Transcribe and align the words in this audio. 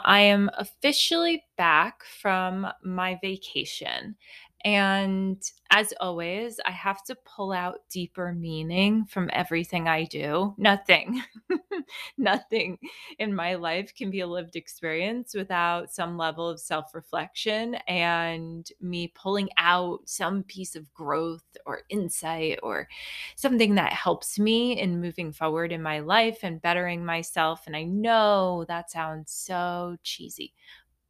I 0.00 0.20
am 0.20 0.50
officially 0.58 1.44
back 1.56 2.04
from 2.04 2.66
my 2.84 3.18
vacation. 3.22 4.16
And 4.64 5.42
as 5.70 5.92
always, 6.00 6.58
I 6.64 6.70
have 6.70 7.04
to 7.04 7.14
pull 7.16 7.52
out 7.52 7.80
deeper 7.90 8.32
meaning 8.32 9.04
from 9.04 9.28
everything 9.32 9.88
I 9.88 10.04
do. 10.04 10.54
Nothing, 10.56 11.22
nothing 12.18 12.78
in 13.18 13.34
my 13.34 13.56
life 13.56 13.94
can 13.94 14.10
be 14.10 14.20
a 14.20 14.26
lived 14.26 14.56
experience 14.56 15.34
without 15.34 15.92
some 15.92 16.16
level 16.16 16.48
of 16.48 16.60
self 16.60 16.94
reflection 16.94 17.74
and 17.88 18.66
me 18.80 19.08
pulling 19.08 19.50
out 19.58 20.00
some 20.08 20.42
piece 20.44 20.74
of 20.76 20.92
growth 20.94 21.44
or 21.66 21.82
insight 21.90 22.58
or 22.62 22.88
something 23.36 23.74
that 23.74 23.92
helps 23.92 24.38
me 24.38 24.80
in 24.80 25.00
moving 25.00 25.30
forward 25.32 25.72
in 25.72 25.82
my 25.82 25.98
life 26.00 26.38
and 26.42 26.62
bettering 26.62 27.04
myself. 27.04 27.64
And 27.66 27.76
I 27.76 27.82
know 27.84 28.64
that 28.68 28.90
sounds 28.90 29.30
so 29.30 29.96
cheesy, 30.02 30.54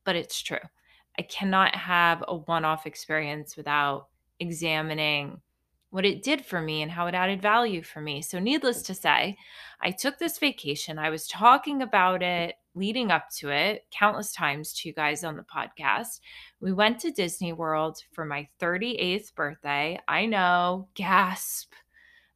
but 0.04 0.16
it's 0.16 0.42
true. 0.42 0.58
I 1.18 1.22
cannot 1.22 1.74
have 1.74 2.24
a 2.26 2.36
one 2.36 2.64
off 2.64 2.86
experience 2.86 3.56
without 3.56 4.08
examining 4.40 5.40
what 5.90 6.04
it 6.04 6.24
did 6.24 6.44
for 6.44 6.60
me 6.60 6.82
and 6.82 6.90
how 6.90 7.06
it 7.06 7.14
added 7.14 7.40
value 7.40 7.80
for 7.80 8.00
me. 8.00 8.20
So, 8.20 8.40
needless 8.40 8.82
to 8.82 8.94
say, 8.94 9.36
I 9.80 9.92
took 9.92 10.18
this 10.18 10.38
vacation. 10.38 10.98
I 10.98 11.10
was 11.10 11.28
talking 11.28 11.82
about 11.82 12.20
it 12.20 12.56
leading 12.74 13.12
up 13.12 13.30
to 13.30 13.50
it 13.50 13.86
countless 13.92 14.32
times 14.32 14.72
to 14.72 14.88
you 14.88 14.94
guys 14.94 15.22
on 15.22 15.36
the 15.36 15.44
podcast. 15.44 16.18
We 16.60 16.72
went 16.72 16.98
to 17.00 17.12
Disney 17.12 17.52
World 17.52 18.02
for 18.12 18.24
my 18.24 18.48
38th 18.60 19.34
birthday. 19.36 19.98
I 20.08 20.26
know, 20.26 20.88
gasp. 20.94 21.72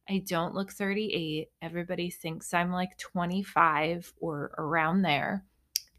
I 0.09 0.23
don't 0.25 0.55
look 0.55 0.71
38. 0.71 1.49
Everybody 1.61 2.09
thinks 2.09 2.53
I'm 2.53 2.71
like 2.71 2.97
25 2.97 4.13
or 4.21 4.51
around 4.57 5.01
there. 5.01 5.43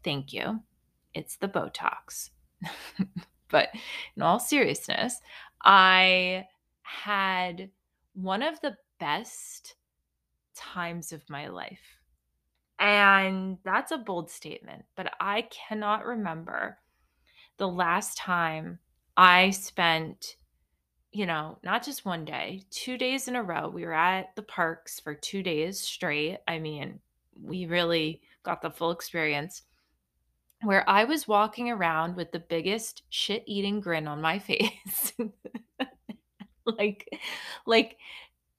Thank 0.03 0.33
you. 0.33 0.61
It's 1.13 1.37
the 1.37 1.47
Botox. 1.47 2.31
but 3.49 3.69
in 4.15 4.21
all 4.21 4.39
seriousness, 4.39 5.19
I 5.63 6.45
had 6.81 7.69
one 8.13 8.43
of 8.43 8.59
the 8.61 8.75
best 8.99 9.75
times 10.55 11.11
of 11.11 11.29
my 11.29 11.47
life. 11.47 11.99
And 12.79 13.57
that's 13.63 13.91
a 13.91 13.97
bold 13.97 14.31
statement, 14.31 14.85
but 14.95 15.13
I 15.19 15.43
cannot 15.43 16.05
remember 16.05 16.79
the 17.57 17.67
last 17.67 18.17
time 18.17 18.79
I 19.15 19.51
spent, 19.51 20.35
you 21.11 21.27
know, 21.27 21.59
not 21.63 21.85
just 21.85 22.05
one 22.05 22.25
day, 22.25 22.63
two 22.71 22.97
days 22.97 23.27
in 23.27 23.35
a 23.35 23.43
row. 23.43 23.69
We 23.69 23.85
were 23.85 23.93
at 23.93 24.35
the 24.35 24.41
parks 24.41 24.99
for 24.99 25.13
two 25.13 25.43
days 25.43 25.79
straight. 25.79 26.39
I 26.47 26.57
mean, 26.57 26.99
we 27.39 27.67
really 27.67 28.21
got 28.41 28.63
the 28.63 28.71
full 28.71 28.89
experience 28.89 29.61
where 30.63 30.87
I 30.89 31.03
was 31.03 31.27
walking 31.27 31.69
around 31.69 32.15
with 32.15 32.31
the 32.31 32.39
biggest 32.39 33.03
shit 33.09 33.43
eating 33.45 33.79
grin 33.79 34.07
on 34.07 34.21
my 34.21 34.39
face. 34.39 35.13
like 36.65 37.09
like 37.65 37.97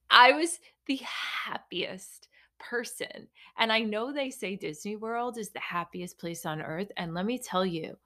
I 0.09 0.33
was 0.33 0.59
the 0.85 0.99
happiest 1.45 2.27
person. 2.59 3.27
And 3.57 3.71
I 3.71 3.79
know 3.79 4.11
they 4.11 4.29
say 4.29 4.55
Disney 4.55 4.95
World 4.95 5.37
is 5.37 5.49
the 5.49 5.59
happiest 5.59 6.17
place 6.17 6.45
on 6.45 6.61
earth 6.61 6.91
and 6.97 7.13
let 7.13 7.25
me 7.25 7.37
tell 7.37 7.65
you, 7.65 7.97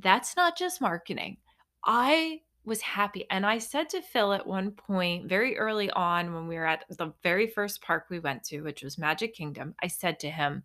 that's 0.00 0.36
not 0.36 0.56
just 0.56 0.80
marketing. 0.80 1.38
I 1.84 2.40
was 2.64 2.80
happy. 2.80 3.24
And 3.30 3.46
I 3.46 3.58
said 3.58 3.88
to 3.90 4.02
Phil 4.02 4.32
at 4.32 4.46
one 4.46 4.72
point, 4.72 5.28
very 5.28 5.56
early 5.56 5.90
on, 5.90 6.34
when 6.34 6.48
we 6.48 6.56
were 6.56 6.66
at 6.66 6.84
the 6.90 7.12
very 7.22 7.46
first 7.46 7.80
park 7.80 8.06
we 8.10 8.18
went 8.18 8.42
to, 8.44 8.62
which 8.62 8.82
was 8.82 8.98
Magic 8.98 9.34
Kingdom, 9.34 9.74
I 9.82 9.86
said 9.86 10.18
to 10.20 10.30
him, 10.30 10.64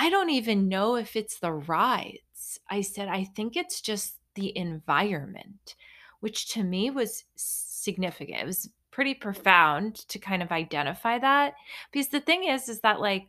I 0.00 0.10
don't 0.10 0.30
even 0.30 0.68
know 0.68 0.94
if 0.94 1.16
it's 1.16 1.40
the 1.40 1.52
rides. 1.52 2.60
I 2.70 2.82
said, 2.82 3.08
I 3.08 3.24
think 3.24 3.56
it's 3.56 3.80
just 3.80 4.14
the 4.36 4.56
environment, 4.56 5.74
which 6.20 6.50
to 6.52 6.62
me 6.62 6.88
was 6.90 7.24
significant. 7.34 8.40
It 8.40 8.46
was 8.46 8.70
pretty 8.92 9.14
profound 9.14 9.96
to 10.08 10.20
kind 10.20 10.40
of 10.40 10.52
identify 10.52 11.18
that. 11.18 11.54
Because 11.90 12.08
the 12.08 12.20
thing 12.20 12.44
is, 12.44 12.68
is 12.68 12.78
that 12.82 13.00
like 13.00 13.26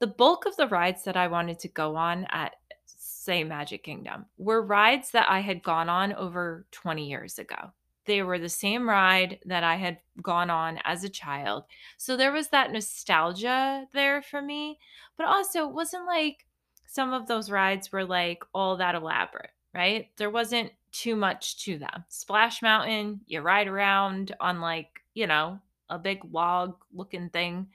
the 0.00 0.08
bulk 0.08 0.44
of 0.44 0.56
the 0.56 0.66
rides 0.66 1.04
that 1.04 1.16
I 1.16 1.28
wanted 1.28 1.60
to 1.60 1.68
go 1.68 1.94
on 1.94 2.26
at, 2.30 2.56
say, 2.84 3.44
Magic 3.44 3.84
Kingdom 3.84 4.26
were 4.38 4.60
rides 4.60 5.12
that 5.12 5.30
I 5.30 5.38
had 5.38 5.62
gone 5.62 5.88
on 5.88 6.14
over 6.14 6.66
20 6.72 7.08
years 7.08 7.38
ago. 7.38 7.70
They 8.04 8.22
were 8.22 8.38
the 8.38 8.48
same 8.48 8.88
ride 8.88 9.38
that 9.46 9.62
I 9.62 9.76
had 9.76 9.98
gone 10.20 10.50
on 10.50 10.78
as 10.84 11.04
a 11.04 11.08
child. 11.08 11.64
So 11.96 12.16
there 12.16 12.32
was 12.32 12.48
that 12.48 12.72
nostalgia 12.72 13.86
there 13.92 14.22
for 14.22 14.42
me. 14.42 14.78
But 15.16 15.26
also, 15.26 15.68
it 15.68 15.74
wasn't 15.74 16.06
like 16.06 16.46
some 16.86 17.12
of 17.12 17.26
those 17.26 17.50
rides 17.50 17.92
were 17.92 18.04
like 18.04 18.44
all 18.52 18.76
that 18.76 18.94
elaborate, 18.94 19.50
right? 19.74 20.08
There 20.16 20.30
wasn't 20.30 20.72
too 20.90 21.16
much 21.16 21.64
to 21.64 21.78
them. 21.78 22.04
Splash 22.08 22.60
Mountain, 22.60 23.20
you 23.26 23.40
ride 23.40 23.68
around 23.68 24.34
on 24.40 24.60
like, 24.60 24.88
you 25.14 25.26
know, 25.26 25.58
a 25.88 25.98
big 25.98 26.20
log 26.30 26.76
looking 26.92 27.30
thing. 27.30 27.68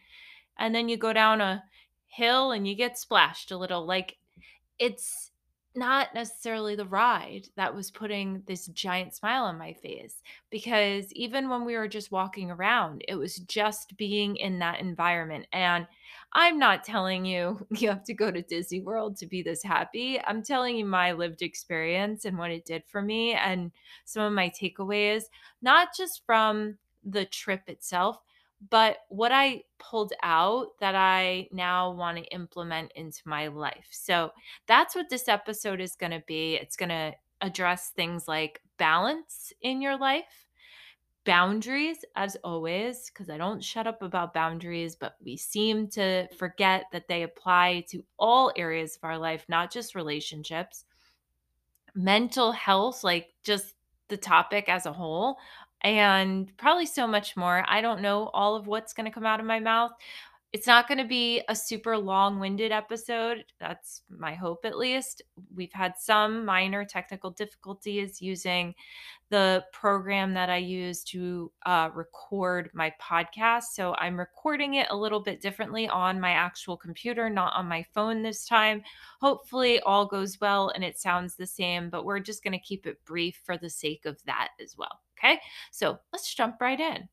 And 0.58 0.74
then 0.74 0.90
you 0.90 0.98
go 0.98 1.14
down 1.14 1.42
a 1.42 1.64
hill 2.08 2.52
and 2.52 2.68
you 2.68 2.76
get 2.76 2.98
splashed 2.98 3.52
a 3.52 3.58
little. 3.58 3.86
Like 3.86 4.18
it's 4.80 5.32
not 5.78 6.14
necessarily 6.16 6.76
the 6.76 6.88
ride 6.88 7.48
that 7.56 7.74
was 7.74 7.92
putting 7.92 8.42
this 8.48 8.66
giant 8.68 9.14
smile 9.14 9.44
on 9.44 9.60
my 9.60 9.74
face 9.74 10.24
because 10.50 11.14
even 11.14 11.50
when 11.50 11.64
we 11.66 11.78
were 11.78 11.88
just 11.88 12.12
walking 12.12 12.50
around, 12.50 13.04
it 13.08 13.16
was 13.16 13.36
just 13.36 13.96
being 13.96 14.36
in 14.38 14.58
that 14.58 14.80
environment. 14.80 15.46
And 15.54 15.86
I'm 16.34 16.58
not 16.58 16.84
telling 16.84 17.26
you 17.26 17.66
you 17.78 17.90
have 17.90 18.04
to 18.06 18.14
go 18.16 18.32
to 18.32 18.42
Disney 18.42 18.82
World 18.82 19.18
to 19.18 19.28
be 19.28 19.44
this 19.44 19.62
happy. 19.62 20.20
I'm 20.20 20.42
telling 20.42 20.76
you 20.78 20.86
my 20.86 21.12
lived 21.12 21.44
experience 21.44 22.26
and 22.26 22.40
what 22.40 22.52
it 22.52 22.66
did 22.66 22.84
for 22.88 23.02
me 23.02 23.34
and 23.34 23.72
some 24.04 24.24
of 24.24 24.34
my 24.34 24.50
takeaways, 24.50 25.26
not 25.62 25.90
just 25.96 26.26
from 26.26 26.78
the 27.06 27.26
trip 27.26 27.62
itself, 27.68 28.20
but 28.70 28.98
what 29.10 29.32
I 29.32 29.64
pulled 29.78 30.14
out 30.24 30.80
that 30.80 30.96
I 30.96 31.48
now 31.52 31.92
want 31.92 32.18
to 32.18 32.24
implement 32.26 32.92
into 32.96 33.22
my 33.26 33.48
life. 33.48 33.88
So 33.92 34.32
that's 34.66 34.96
what 34.96 35.10
this 35.10 35.28
episode 35.28 35.80
is 35.80 35.96
going 35.96 36.12
to 36.12 36.24
be. 36.28 36.56
It's 36.56 36.76
going 36.76 36.90
to 36.90 37.14
address 37.42 37.90
things 37.90 38.28
like 38.28 38.62
balance 38.78 39.54
in 39.62 39.82
your 39.82 39.98
life, 39.98 40.48
boundaries, 41.24 42.04
as 42.16 42.36
always, 42.44 43.10
because 43.10 43.30
I 43.30 43.38
don't 43.38 43.64
shut 43.64 43.86
up 43.86 44.02
about 44.02 44.34
boundaries, 44.34 44.96
but 44.96 45.16
we 45.24 45.38
seem 45.38 45.88
to 45.90 46.28
forget 46.38 46.86
that 46.92 47.08
they 47.08 47.24
apply 47.24 47.86
to 47.90 48.04
all 48.18 48.52
areas 48.56 48.96
of 48.96 49.04
our 49.04 49.18
life, 49.18 49.46
not 49.48 49.72
just 49.72 49.94
relationships, 49.94 50.86
mental 51.94 52.52
health, 52.52 53.04
like 53.04 53.34
just 53.44 53.76
the 54.08 54.18
topic 54.18 54.70
as 54.70 54.86
a 54.86 54.94
whole 54.94 55.38
and 55.82 56.56
probably 56.58 56.86
so 56.86 57.08
much 57.08 57.36
more. 57.36 57.64
I 57.68 57.82
don't 57.82 58.02
know 58.02 58.30
all 58.34 58.56
of 58.56 58.68
what's 58.68 58.94
going 58.94 59.06
to 59.06 59.12
come 59.12 59.26
out 59.26 59.40
of 59.40 59.46
my 59.46 59.60
mouth. 59.60 59.92
It's 60.54 60.66
not 60.66 60.88
going 60.88 60.98
to 60.98 61.04
be 61.04 61.42
a 61.50 61.56
super 61.56 61.98
long 61.98 62.40
winded 62.40 62.72
episode. 62.72 63.44
That's 63.60 64.04
my 64.10 64.34
hope, 64.34 64.64
at 64.64 64.78
least. 64.78 65.22
We've 65.54 65.74
had 65.74 65.96
some 65.98 66.46
minor 66.46 66.86
technical 66.86 67.32
difficulties 67.32 68.22
using 68.22 68.74
the 69.30 69.66
program 69.74 70.34
that 70.36 70.50
I 70.50 70.58
use 70.58 71.04
to 71.06 71.52
uh, 71.66 71.90
record 71.94 72.70
my 72.74 72.94
podcast. 73.02 73.64
So 73.74 73.94
I'm 73.96 74.18
recording 74.18 74.76
it 74.76 74.88
a 74.90 74.96
little 74.96 75.20
bit 75.20 75.42
differently 75.42 75.90
on 75.90 76.20
my 76.22 76.32
actual 76.32 76.78
computer, 76.78 77.30
not 77.30 77.54
on 77.54 77.68
my 77.68 77.84
phone 77.94 78.24
this 78.24 78.46
time. 78.46 78.84
Hopefully, 79.20 79.82
all 79.82 80.06
goes 80.06 80.40
well 80.40 80.70
and 80.70 80.84
it 80.84 80.98
sounds 80.98 81.36
the 81.36 81.46
same, 81.46 81.90
but 81.90 82.06
we're 82.06 82.20
just 82.20 82.42
going 82.42 82.54
to 82.54 82.60
keep 82.60 82.88
it 82.88 83.04
brief 83.04 83.42
for 83.44 83.58
the 83.58 83.70
sake 83.70 84.06
of 84.06 84.18
that 84.26 84.52
as 84.64 84.78
well. 84.78 85.02
Okay, 85.20 85.40
so 85.72 86.00
let's 86.14 86.34
jump 86.34 86.62
right 86.62 86.80
in. 86.80 87.10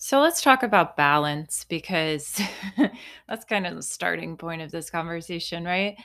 So 0.00 0.20
let's 0.20 0.40
talk 0.40 0.62
about 0.62 0.96
balance 0.96 1.64
because 1.68 2.40
that's 3.28 3.44
kind 3.44 3.66
of 3.66 3.74
the 3.74 3.82
starting 3.82 4.36
point 4.36 4.62
of 4.62 4.70
this 4.70 4.90
conversation, 4.90 5.64
right? 5.64 5.96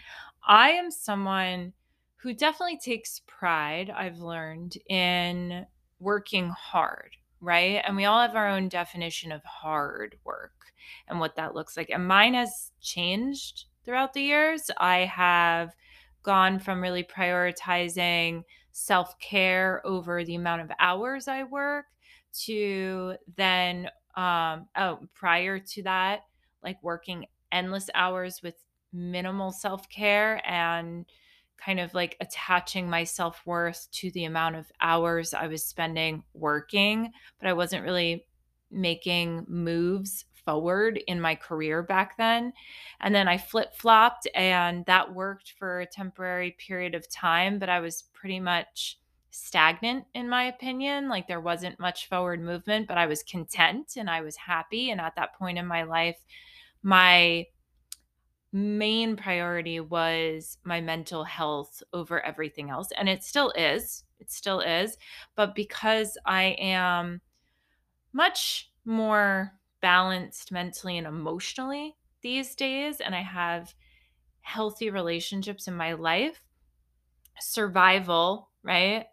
I 0.48 0.72
am 0.72 0.90
someone 0.90 1.74
who 2.16 2.34
definitely 2.34 2.80
takes 2.80 3.22
pride, 3.28 3.92
I've 3.95 4.18
learned, 4.18 4.78
in 4.90 5.68
working 6.00 6.50
hard, 6.50 7.12
right? 7.40 7.84
And 7.86 7.95
we 7.95 8.06
all 8.06 8.19
have 8.19 8.36
our 8.36 8.48
own 8.50 8.68
definition 8.68 9.31
of 9.31 9.44
hard 9.44 10.18
work 10.24 10.54
and 11.07 11.19
what 11.19 11.36
that 11.36 11.54
looks 11.54 11.78
like. 11.78 11.92
And 11.92 12.07
mine 12.07 12.34
has 12.34 12.72
changed 12.81 13.66
throughout 13.86 14.13
the 14.13 14.22
years. 14.22 14.72
I 14.78 15.00
have 15.01 15.69
gone 16.24 16.57
from 16.57 16.81
really 16.81 17.04
prioritizing 17.04 18.44
self 18.72 19.19
care 19.19 19.86
over 19.86 20.24
the 20.24 20.34
amount 20.34 20.63
of 20.63 20.72
hours 20.80 21.28
I 21.28 21.44
work 21.44 21.86
to 22.45 23.15
then, 23.35 23.89
um, 24.15 24.68
oh, 24.75 25.00
prior 25.13 25.59
to 25.59 25.83
that, 25.83 26.21
like 26.63 26.81
working 26.83 27.25
endless 27.51 27.89
hours 27.94 28.41
with 28.44 28.56
minimal 28.91 29.51
self 29.51 29.89
care 29.89 30.41
and 30.50 31.06
kind 31.57 31.80
of 31.80 31.94
like 31.94 32.18
attaching 32.19 32.89
my 32.89 33.03
self-worth 33.03 33.88
to 33.91 34.12
the 34.12 34.25
amount 34.25 34.56
of 34.56 34.71
hours 34.81 35.33
I 35.33 35.47
was 35.47 35.63
spending 35.63 36.24
working, 36.33 37.12
but 37.39 37.47
I 37.47 37.53
wasn't 37.53 37.83
really 37.83 38.25
making 38.69 39.45
moves 39.47 40.25
forward 40.44 41.00
in 41.07 41.21
my 41.21 41.35
career 41.35 41.81
back 41.81 42.18
then. 42.18 42.51
And 43.00 43.15
then 43.15 43.27
I 43.27 43.38
flip-flopped 43.38 44.27
and 44.35 44.85
that 44.85 45.13
worked 45.13 45.53
for 45.57 45.80
a 45.80 45.85
temporary 45.85 46.51
period 46.51 46.95
of 46.95 47.09
time, 47.09 47.59
but 47.59 47.69
I 47.69 47.80
was 47.80 48.03
pretty 48.13 48.39
much 48.39 49.00
stagnant 49.33 50.06
in 50.13 50.30
my 50.30 50.45
opinion. 50.45 51.09
Like 51.09 51.27
there 51.27 51.41
wasn't 51.41 51.80
much 51.80 52.07
forward 52.07 52.41
movement, 52.41 52.88
but 52.88 52.97
I 52.97 53.07
was 53.07 53.24
content 53.24 53.94
and 53.97 54.09
I 54.09 54.21
was 54.21 54.35
happy 54.35 54.91
and 54.91 55.01
at 55.01 55.15
that 55.15 55.33
point 55.35 55.57
in 55.57 55.68
my 55.68 55.83
life 55.83 56.18
my 56.83 57.45
main 58.51 59.15
priority 59.15 59.80
was 59.80 60.57
my 60.63 60.80
mental 60.80 61.24
health 61.24 61.81
over 61.91 62.24
everything 62.24 62.69
else. 62.69 62.89
And 62.95 63.09
it 63.09 63.24
still 63.24 63.51
is. 63.51 64.03
It 64.19 64.31
still 64.31 64.59
is. 64.59 64.97
But 65.35 65.56
because 65.56 66.18
I 66.25 66.56
am 66.59 67.21
much 68.13 68.71
more 68.85 69.53
balanced 69.81 70.51
mentally 70.51 70.97
and 70.97 71.07
emotionally 71.07 71.95
these 72.21 72.56
days, 72.56 73.01
and 73.01 73.15
I 73.15 73.21
have 73.21 73.74
healthy 74.41 74.89
relationships 74.89 75.68
in 75.68 75.74
my 75.75 75.94
life, 75.94 76.41
survival, 77.39 78.50
right? 78.62 79.07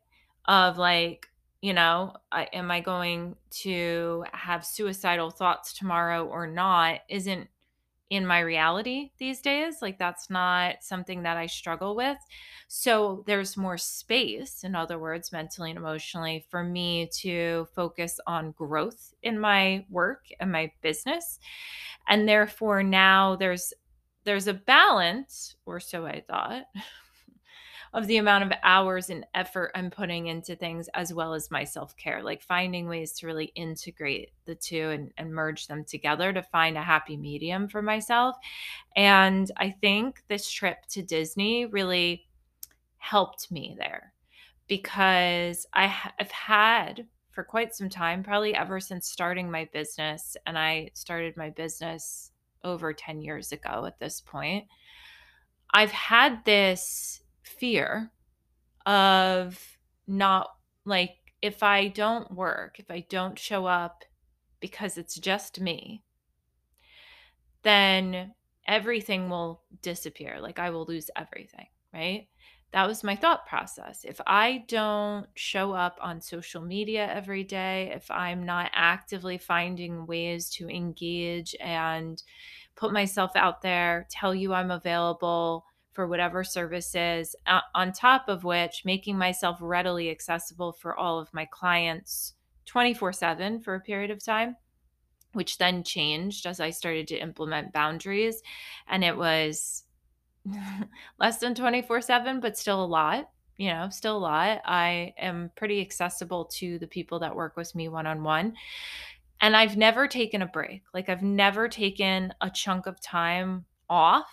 Of 0.47 0.79
like, 0.79 1.29
you 1.63 1.75
know, 1.75 2.15
I, 2.33 2.45
am 2.53 2.71
I 2.71 2.81
going 2.81 3.37
to 3.63 4.25
have 4.33 4.65
suicidal 4.65 5.31
thoughts 5.31 5.73
tomorrow 5.75 6.27
or 6.27 6.47
not 6.47 7.01
isn't 7.09 7.49
in 8.11 8.27
my 8.27 8.41
reality 8.41 9.11
these 9.19 9.41
days. 9.41 9.77
Like 9.81 9.99
that's 9.99 10.29
not 10.29 10.77
something 10.83 11.23
that 11.23 11.37
I 11.37 11.47
struggle 11.47 11.95
with. 11.95 12.19
So 12.67 13.23
there's 13.27 13.57
more 13.57 13.79
space, 13.79 14.65
in 14.65 14.75
other 14.75 14.99
words, 14.99 15.33
mentally 15.33 15.71
and 15.71 15.79
emotionally, 15.79 16.45
for 16.51 16.65
me 16.65 17.09
to 17.19 17.69
focus 17.75 18.19
on 18.27 18.51
growth 18.53 19.15
in 19.23 19.39
my 19.39 19.87
work 19.89 20.25
and 20.41 20.51
my 20.51 20.73
business. 20.83 21.39
And 22.09 22.29
therefore 22.29 22.83
now 22.83 23.37
there's 23.37 23.73
there's 24.25 24.49
a 24.49 24.55
balance, 24.55 25.57
or 25.65 25.81
so 25.81 26.05
I 26.05 26.23
thought, 26.29 26.65
of 27.93 28.07
the 28.07 28.19
amount 28.19 28.45
of 28.45 28.53
hours 28.63 29.11
and 29.11 29.27
effort 29.35 29.73
I'm 29.75 29.91
putting 29.91 30.27
into 30.27 30.55
things 30.55 30.89
as 30.95 31.13
well 31.13 31.35
as 31.35 31.51
my 31.51 31.65
self 31.65 31.97
care, 31.97 32.23
like 32.23 32.43
finding 32.43 32.89
ways 32.89 33.13
to 33.15 33.27
really 33.27 33.53
integrate 33.57 34.31
the 34.45 34.55
two 34.55 34.91
and, 34.91 35.13
and, 35.19 35.35
merge 35.35 35.67
them 35.67 35.85
together 35.85 36.33
to 36.33 36.43
find 36.43 36.77
a 36.77 36.83
happy 36.83 37.17
medium 37.17 37.69
for 37.69 37.83
myself. 37.83 38.37
And 38.97 39.51
I 39.57 39.71
think 39.71 40.23
this 40.29 40.49
trip 40.51 40.87
to 40.91 41.03
Disney 41.03 41.67
really 41.67 42.27
helped 42.99 43.51
me 43.51 43.75
there 43.79 44.13
because 44.69 45.67
I 45.73 45.87
have 45.87 46.31
had 46.31 47.07
for 47.31 47.45
quite 47.45 47.75
some 47.75 47.89
time, 47.89 48.23
probably 48.23 48.55
ever 48.55 48.81
since 48.81 49.09
starting 49.09 49.51
my 49.51 49.69
business, 49.73 50.37
and 50.47 50.59
I 50.59 50.91
started 50.95 51.37
my 51.37 51.51
business 51.51 52.33
over 52.65 52.93
10 52.93 53.23
years 53.23 53.53
ago 53.53 53.85
at 53.87 53.99
this 53.99 54.21
point. 54.21 54.67
I've 55.73 55.93
had 55.93 56.45
this 56.45 57.21
fear 57.51 58.11
of 58.87 59.79
not 60.07 60.49
like 60.85 61.17
if 61.43 61.63
I 61.63 61.89
don't 61.89 62.31
work, 62.33 62.79
if 62.79 62.91
I 62.91 63.07
don't 63.09 63.39
show 63.39 63.67
up 63.67 64.05
because 64.61 64.99
it's 64.99 65.17
just 65.17 65.61
me, 65.61 66.03
then 67.63 68.35
everything 68.67 69.31
will 69.31 69.63
disappear. 69.83 70.39
Like 70.41 70.59
I 70.59 70.71
will 70.71 70.85
lose 70.85 71.11
everything, 71.17 71.67
right? 71.93 72.29
That 72.73 72.87
was 72.87 73.03
my 73.03 73.17
thought 73.17 73.47
process. 73.47 74.05
If 74.05 74.21
I 74.27 74.65
don't 74.69 75.27
show 75.35 75.73
up 75.73 75.99
on 76.01 76.21
social 76.21 76.63
media 76.63 77.11
every 77.13 77.43
day, 77.43 77.91
if 77.95 78.09
I'm 78.11 78.45
not 78.45 78.71
actively 78.73 79.39
finding 79.39 80.07
ways 80.07 80.51
to 80.51 80.69
engage 80.69 81.57
and 81.61 82.23
put 82.77 82.93
myself 82.93 83.33
out 83.35 83.61
there, 83.63 84.07
tell 84.09 84.35
you 84.35 84.53
I'm 84.53 84.71
available, 84.71 85.65
for 85.93 86.07
whatever 86.07 86.45
services, 86.45 87.35
uh, 87.47 87.61
on 87.75 87.93
top 87.93 88.29
of 88.29 88.45
which, 88.45 88.83
making 88.85 89.19
myself 89.19 89.59
readily 89.61 90.11
accessible 90.11 90.73
for 90.73 90.97
all 90.97 91.19
of 91.19 91.33
my 91.35 91.47
clients 91.47 92.35
24 92.67 93.13
7 93.13 93.61
for 93.61 93.75
a 93.75 93.81
period 93.81 94.11
of 94.11 94.25
time, 94.25 94.57
which 95.33 95.59
then 95.59 95.83
changed 95.83 96.47
as 96.47 96.61
I 96.61 96.71
started 96.71 97.09
to 97.09 97.19
implement 97.19 97.73
boundaries. 97.73 98.43
And 98.87 99.03
it 99.03 99.17
was 99.17 99.85
less 101.19 101.39
than 101.39 101.55
24 101.55 102.01
7, 102.01 102.41
but 102.41 102.57
still 102.57 102.85
a 102.85 102.87
lot. 102.87 103.31
You 103.57 103.71
know, 103.71 103.89
still 103.91 104.17
a 104.17 104.19
lot. 104.19 104.63
I 104.65 105.13
am 105.19 105.51
pretty 105.57 105.81
accessible 105.81 106.47
to 106.57 106.79
the 106.79 106.87
people 106.87 107.19
that 107.19 107.35
work 107.35 107.57
with 107.57 107.75
me 107.75 107.89
one 107.89 108.07
on 108.07 108.23
one. 108.23 108.55
And 109.43 109.57
I've 109.57 109.77
never 109.77 110.07
taken 110.07 110.43
a 110.43 110.47
break. 110.47 110.83
Like, 110.95 111.09
I've 111.09 111.23
never 111.23 111.69
taken 111.69 112.33
a 112.41 112.49
chunk 112.49 112.87
of 112.87 113.01
time 113.01 113.65
off 113.89 114.31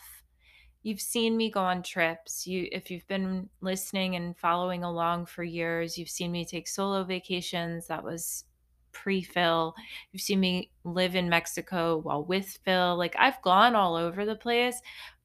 you've 0.87 1.01
seen 1.01 1.35
me 1.35 1.51
go 1.51 1.59
on 1.59 1.83
trips. 1.83 2.47
You 2.47 2.69
if 2.71 2.89
you've 2.89 3.07
been 3.07 3.49
listening 3.59 4.15
and 4.15 4.37
following 4.37 4.85
along 4.85 5.25
for 5.25 5.43
years, 5.43 5.97
you've 5.97 6.09
seen 6.09 6.31
me 6.31 6.45
take 6.45 6.65
solo 6.65 7.03
vacations. 7.03 7.87
That 7.87 8.05
was 8.05 8.45
pre-Phil. 8.93 9.75
You've 10.13 10.21
seen 10.21 10.39
me 10.39 10.71
live 10.85 11.13
in 11.17 11.27
Mexico 11.27 11.97
while 11.97 12.23
with 12.23 12.57
Phil. 12.63 12.95
Like 12.95 13.17
I've 13.19 13.41
gone 13.41 13.75
all 13.75 13.97
over 13.97 14.25
the 14.25 14.35
place, 14.35 14.79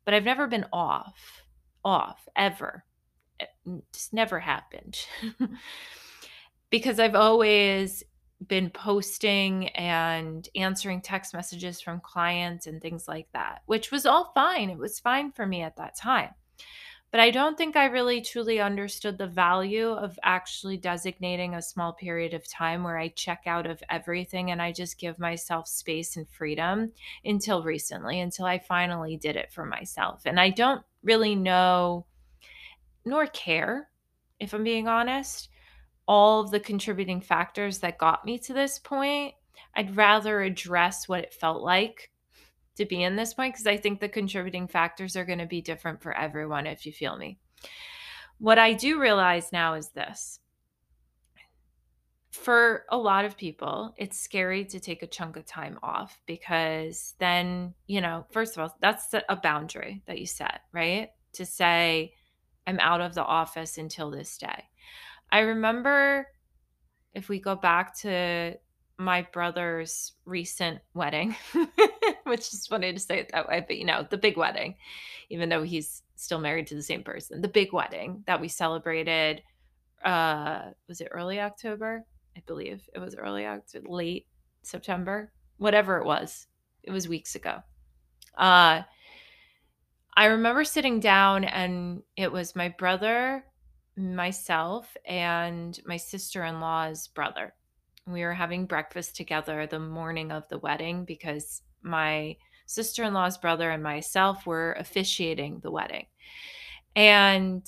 but 0.04 0.14
I've 0.14 0.24
never 0.24 0.48
been 0.48 0.66
off. 0.72 1.42
Off 1.84 2.28
ever. 2.34 2.84
It 3.38 3.48
just 3.92 4.12
never 4.12 4.40
happened. 4.40 4.98
because 6.70 6.98
I've 6.98 7.14
always 7.14 8.02
been 8.48 8.70
posting 8.70 9.68
and 9.70 10.48
answering 10.56 11.00
text 11.00 11.34
messages 11.34 11.80
from 11.80 12.00
clients 12.00 12.66
and 12.66 12.80
things 12.80 13.06
like 13.06 13.28
that, 13.32 13.62
which 13.66 13.90
was 13.90 14.06
all 14.06 14.32
fine. 14.34 14.70
It 14.70 14.78
was 14.78 15.00
fine 15.00 15.32
for 15.32 15.46
me 15.46 15.62
at 15.62 15.76
that 15.76 15.96
time. 15.96 16.30
But 17.10 17.20
I 17.20 17.30
don't 17.30 17.58
think 17.58 17.76
I 17.76 17.84
really 17.86 18.22
truly 18.22 18.58
understood 18.58 19.18
the 19.18 19.26
value 19.26 19.90
of 19.90 20.18
actually 20.22 20.78
designating 20.78 21.54
a 21.54 21.60
small 21.60 21.92
period 21.92 22.32
of 22.32 22.48
time 22.48 22.82
where 22.82 22.96
I 22.98 23.08
check 23.08 23.42
out 23.44 23.66
of 23.66 23.82
everything 23.90 24.50
and 24.50 24.62
I 24.62 24.72
just 24.72 24.98
give 24.98 25.18
myself 25.18 25.68
space 25.68 26.16
and 26.16 26.26
freedom 26.26 26.92
until 27.22 27.62
recently, 27.62 28.20
until 28.20 28.46
I 28.46 28.58
finally 28.58 29.18
did 29.18 29.36
it 29.36 29.52
for 29.52 29.66
myself. 29.66 30.22
And 30.24 30.40
I 30.40 30.48
don't 30.48 30.82
really 31.02 31.34
know 31.34 32.06
nor 33.04 33.26
care, 33.26 33.90
if 34.40 34.54
I'm 34.54 34.64
being 34.64 34.88
honest, 34.88 35.50
all 36.12 36.40
of 36.42 36.50
the 36.50 36.60
contributing 36.60 37.22
factors 37.22 37.78
that 37.78 37.96
got 37.96 38.26
me 38.26 38.38
to 38.38 38.52
this 38.52 38.78
point. 38.78 39.32
I'd 39.74 39.96
rather 39.96 40.42
address 40.42 41.08
what 41.08 41.20
it 41.20 41.32
felt 41.32 41.62
like 41.62 42.10
to 42.76 42.84
be 42.84 43.02
in 43.02 43.16
this 43.16 43.32
point 43.32 43.54
because 43.54 43.66
I 43.66 43.78
think 43.78 43.98
the 43.98 44.10
contributing 44.10 44.68
factors 44.68 45.16
are 45.16 45.24
going 45.24 45.38
to 45.38 45.46
be 45.46 45.62
different 45.62 46.02
for 46.02 46.12
everyone, 46.12 46.66
if 46.66 46.84
you 46.84 46.92
feel 46.92 47.16
me. 47.16 47.38
What 48.36 48.58
I 48.58 48.74
do 48.74 49.00
realize 49.00 49.52
now 49.54 49.72
is 49.72 49.88
this 49.88 50.38
for 52.30 52.84
a 52.90 52.98
lot 52.98 53.24
of 53.24 53.38
people, 53.38 53.94
it's 53.96 54.20
scary 54.20 54.66
to 54.66 54.80
take 54.80 55.02
a 55.02 55.06
chunk 55.06 55.38
of 55.38 55.46
time 55.46 55.78
off 55.82 56.20
because 56.26 57.14
then, 57.20 57.72
you 57.86 58.02
know, 58.02 58.26
first 58.32 58.54
of 58.54 58.62
all, 58.62 58.76
that's 58.82 59.14
a 59.30 59.36
boundary 59.36 60.02
that 60.04 60.18
you 60.18 60.26
set, 60.26 60.60
right? 60.72 61.08
To 61.34 61.46
say, 61.46 62.12
I'm 62.66 62.80
out 62.80 63.00
of 63.00 63.14
the 63.14 63.24
office 63.24 63.78
until 63.78 64.10
this 64.10 64.36
day. 64.36 64.64
I 65.32 65.40
remember 65.40 66.26
if 67.14 67.30
we 67.30 67.40
go 67.40 67.56
back 67.56 67.96
to 68.00 68.54
my 68.98 69.26
brother's 69.32 70.12
recent 70.26 70.80
wedding, 70.94 71.34
which 72.24 72.52
is 72.52 72.66
funny 72.66 72.92
to 72.92 72.98
say 73.00 73.18
it 73.18 73.30
that 73.32 73.48
way, 73.48 73.64
but 73.66 73.78
you 73.78 73.86
know, 73.86 74.06
the 74.08 74.18
big 74.18 74.36
wedding, 74.36 74.76
even 75.30 75.48
though 75.48 75.62
he's 75.62 76.02
still 76.16 76.38
married 76.38 76.66
to 76.68 76.74
the 76.74 76.82
same 76.82 77.02
person, 77.02 77.40
the 77.40 77.48
big 77.48 77.72
wedding 77.72 78.22
that 78.26 78.40
we 78.40 78.48
celebrated, 78.48 79.42
uh, 80.04 80.70
was 80.86 81.00
it 81.00 81.08
early 81.10 81.40
October? 81.40 82.04
I 82.36 82.42
believe 82.46 82.88
it 82.94 82.98
was 82.98 83.16
early 83.16 83.46
October, 83.46 83.88
late 83.88 84.26
September, 84.62 85.32
whatever 85.56 85.98
it 85.98 86.04
was. 86.04 86.46
It 86.82 86.90
was 86.90 87.08
weeks 87.08 87.34
ago. 87.34 87.62
Uh, 88.36 88.82
I 90.14 90.26
remember 90.26 90.64
sitting 90.64 91.00
down 91.00 91.44
and 91.44 92.02
it 92.16 92.30
was 92.30 92.54
my 92.54 92.68
brother, 92.68 93.44
myself 93.96 94.96
and 95.04 95.78
my 95.84 95.96
sister-in-law's 95.96 97.08
brother. 97.08 97.54
We 98.06 98.22
were 98.22 98.34
having 98.34 98.66
breakfast 98.66 99.16
together 99.16 99.66
the 99.66 99.78
morning 99.78 100.32
of 100.32 100.48
the 100.48 100.58
wedding 100.58 101.04
because 101.04 101.62
my 101.82 102.36
sister-in-law's 102.66 103.38
brother 103.38 103.70
and 103.70 103.82
myself 103.82 104.46
were 104.46 104.72
officiating 104.78 105.60
the 105.60 105.70
wedding. 105.70 106.06
And 106.96 107.64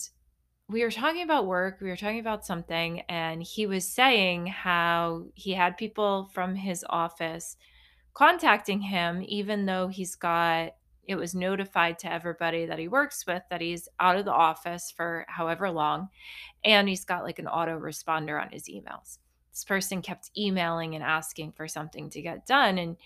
we 0.68 0.82
were 0.82 0.90
talking 0.90 1.22
about 1.22 1.46
work, 1.46 1.78
we 1.80 1.88
were 1.88 1.96
talking 1.96 2.20
about 2.20 2.46
something 2.46 3.00
and 3.02 3.42
he 3.42 3.66
was 3.66 3.86
saying 3.86 4.46
how 4.46 5.26
he 5.34 5.52
had 5.52 5.76
people 5.76 6.30
from 6.32 6.54
his 6.54 6.84
office 6.88 7.56
contacting 8.14 8.80
him 8.80 9.22
even 9.26 9.66
though 9.66 9.88
he's 9.88 10.14
got 10.14 10.74
it 11.06 11.16
was 11.16 11.34
notified 11.34 11.98
to 11.98 12.12
everybody 12.12 12.66
that 12.66 12.78
he 12.78 12.88
works 12.88 13.26
with 13.26 13.42
that 13.50 13.60
he's 13.60 13.88
out 14.00 14.16
of 14.16 14.24
the 14.24 14.32
office 14.32 14.90
for 14.90 15.24
however 15.28 15.70
long 15.70 16.08
and 16.64 16.88
he's 16.88 17.04
got 17.04 17.24
like 17.24 17.38
an 17.38 17.46
autoresponder 17.46 18.40
on 18.40 18.50
his 18.50 18.64
emails. 18.64 19.18
This 19.50 19.64
person 19.64 20.02
kept 20.02 20.30
emailing 20.36 20.94
and 20.94 21.04
asking 21.04 21.52
for 21.52 21.68
something 21.68 22.10
to 22.10 22.22
get 22.22 22.46
done 22.46 22.78
and 22.78 22.96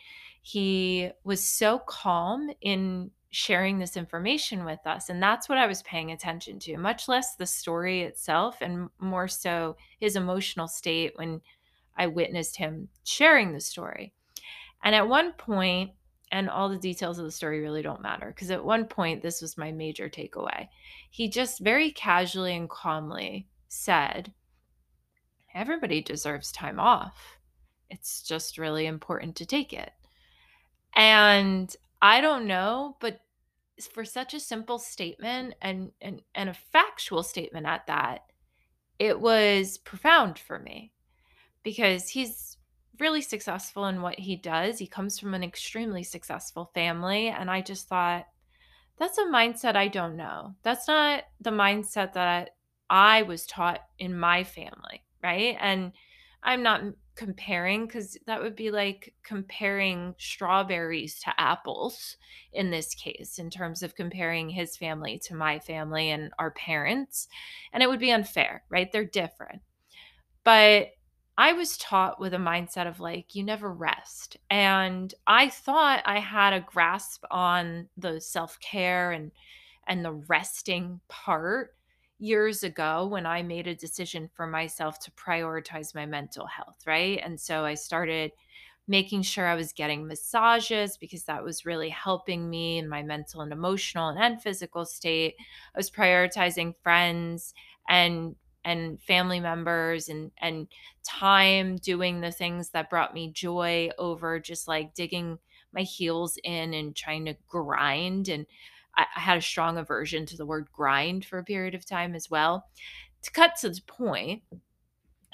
he 0.43 1.11
was 1.25 1.43
so 1.43 1.79
calm 1.81 2.51
in 2.61 3.11
sharing 3.31 3.79
this 3.79 3.97
information 3.97 4.65
with 4.65 4.81
us 4.87 5.11
and 5.11 5.23
that's 5.23 5.49
what 5.49 5.59
I 5.59 5.67
was 5.67 5.83
paying 5.83 6.13
attention 6.13 6.59
to, 6.61 6.79
much 6.79 7.09
less 7.09 7.35
the 7.35 7.47
story 7.47 8.03
itself 8.03 8.59
and 8.61 8.89
more 8.99 9.29
so 9.29 9.77
his 10.01 10.17
emotional 10.17 10.69
state 10.69 11.13
when 11.17 11.41
I 11.97 12.07
witnessed 12.07 12.57
him 12.57 12.89
sharing 13.05 13.53
the 13.53 13.61
story. 13.61 14.13
And 14.83 14.95
at 14.95 15.09
one 15.09 15.33
point, 15.33 15.91
and 16.31 16.49
all 16.51 16.69
the 16.69 16.79
details 16.79 17.19
of 17.19 17.25
the 17.25 17.31
story 17.31 17.61
really 17.61 17.83
don't 17.83 18.03
matter 18.03 18.27
because 18.27 18.51
at 18.51 18.65
one 18.65 18.85
point, 18.85 19.23
this 19.23 19.41
was 19.41 19.59
my 19.59 19.73
major 19.73 20.09
takeaway. 20.09 20.69
He 21.11 21.29
just 21.29 21.61
very 21.61 21.91
casually 21.91 22.55
and 22.55 22.69
calmly 22.69 23.49
said, 23.69 24.33
Everybody 25.55 26.03
deserves 26.03 26.53
time 26.53 26.79
off. 26.79 27.39
It's 27.91 28.23
just 28.23 28.59
really 28.59 28.87
important 28.87 29.37
to 29.37 29.47
take 29.47 29.73
it. 29.73 29.93
And 30.95 31.75
I 32.03 32.21
don't 32.21 32.47
know, 32.47 32.97
but 33.01 33.21
for 33.93 34.05
such 34.05 34.35
a 34.35 34.41
simple 34.41 34.79
statement 34.79 35.55
and 35.63 35.93
and 36.01 36.21
and 36.35 36.51
a 36.51 36.55
factual 36.55 37.23
statement 37.23 37.67
at 37.67 37.87
that, 37.87 38.25
it 38.99 39.19
was 39.21 39.79
profound 39.79 40.39
for 40.39 40.59
me 40.59 40.93
because 41.63 42.11
he's 42.11 42.58
really 43.01 43.21
successful 43.21 43.87
in 43.87 44.03
what 44.03 44.19
he 44.19 44.37
does. 44.37 44.79
He 44.79 44.87
comes 44.87 45.19
from 45.19 45.35
an 45.35 45.45
extremely 45.45 46.03
successful 46.03 46.71
family. 46.75 47.29
And 47.29 47.51
I 47.51 47.61
just 47.61 47.89
thought, 47.89 48.27
that's 48.99 49.19
a 49.19 49.27
mindset 49.27 49.77
I 49.77 49.89
don't 49.89 50.17
know. 50.17 50.55
That's 50.63 50.89
not 50.89 51.25
the 51.41 51.51
mindset 51.51 52.15
that 52.15 52.51
I 52.91 53.23
was 53.23 53.47
taught 53.47 53.81
in 53.99 54.19
my 54.19 54.45
family. 54.45 55.05
Right. 55.23 55.57
And 55.61 55.93
I'm 56.43 56.63
not 56.63 56.83
comparing 57.15 57.85
because 57.85 58.17
that 58.27 58.41
would 58.41 58.55
be 58.55 58.71
like 58.71 59.13
comparing 59.25 60.15
strawberries 60.19 61.19
to 61.19 61.33
apples 61.37 62.17
in 62.53 62.71
this 62.71 62.95
case, 62.95 63.41
in 63.41 63.51
terms 63.51 63.83
of 63.83 63.97
comparing 63.97 64.49
his 64.49 64.77
family 64.77 65.19
to 65.19 65.35
my 65.35 65.59
family 65.59 66.11
and 66.11 66.31
our 66.39 66.53
parents. 66.53 67.27
And 67.73 67.83
it 67.83 67.89
would 67.89 67.99
be 67.99 68.13
unfair, 68.13 68.63
right? 68.71 68.91
They're 68.93 69.05
different. 69.05 69.63
But 70.45 70.91
I 71.39 71.53
was 71.53 71.79
taught 71.79 72.19
with 72.19 72.35
a 72.35 72.39
mindset 72.39 72.89
of 72.89 72.99
like, 72.99 73.37
you 73.37 73.45
never 73.45 73.73
rest. 73.73 74.37
And 74.51 75.15
I 75.25 75.49
thought 75.49 76.03
I 76.05 76.19
had 76.19 76.53
a 76.53 76.61
grasp 76.61 77.25
on 77.31 77.89
the 77.97 78.21
self 78.21 78.59
care 78.59 79.13
and, 79.13 79.31
and 79.87 80.05
the 80.05 80.13
resting 80.13 81.01
part 81.07 81.77
years 82.19 82.65
ago 82.65 83.07
when 83.07 83.25
I 83.25 83.45
made 83.45 83.69
a 83.69 83.75
decision 83.77 84.29
for 84.35 84.49
myself 84.49 84.99
to 85.05 85.13
prioritize 85.13 85.95
my 85.95 86.07
mental 86.07 86.45
health. 86.45 86.83
Right. 86.85 87.21
And 87.25 87.39
so 87.41 87.65
I 87.65 87.75
started 87.75 88.33
making 88.89 89.23
sure 89.23 89.47
I 89.47 89.55
was 89.55 89.73
getting 89.73 90.09
massages 90.09 90.97
because 90.97 91.23
that 91.25 91.45
was 91.45 91.65
really 91.65 91.91
helping 91.91 92.51
me 92.51 92.79
in 92.79 92.89
my 92.89 93.05
mental 93.05 93.43
and 93.43 93.53
emotional 93.53 94.09
and 94.09 94.43
physical 94.43 94.85
state. 94.85 95.37
I 95.73 95.79
was 95.79 95.89
prioritizing 95.89 96.75
friends 96.83 97.55
and 97.89 98.35
and 98.69 99.03
family 99.03 99.41
members 99.41 100.11
and 100.11 100.31
and 100.39 100.69
time 101.03 101.77
doing 101.77 102.21
the 102.21 102.31
things 102.31 102.69
that 102.71 102.91
brought 102.91 103.15
me 103.15 103.33
joy 103.33 103.89
over 103.99 104.39
just 104.39 104.69
like 104.69 104.93
digging 104.95 105.39
my 105.73 105.81
heels 105.81 106.39
in 106.45 106.75
and 106.75 106.95
trying 106.95 107.25
to 107.25 107.35
grind 107.49 108.29
and 108.29 108.47
I, 108.97 109.07
I 109.17 109.21
had 109.21 109.39
a 109.39 109.43
strong 109.43 109.79
aversion 109.79 110.27
to 110.27 110.37
the 110.37 110.45
word 110.45 110.69
grind 110.71 111.25
for 111.25 111.39
a 111.39 111.45
period 111.45 111.75
of 111.75 111.87
time 111.87 112.15
as 112.15 112.31
well. 112.31 112.67
To 113.23 113.31
cut 113.31 113.57
to 113.61 113.71
the 113.71 113.81
point 113.87 114.43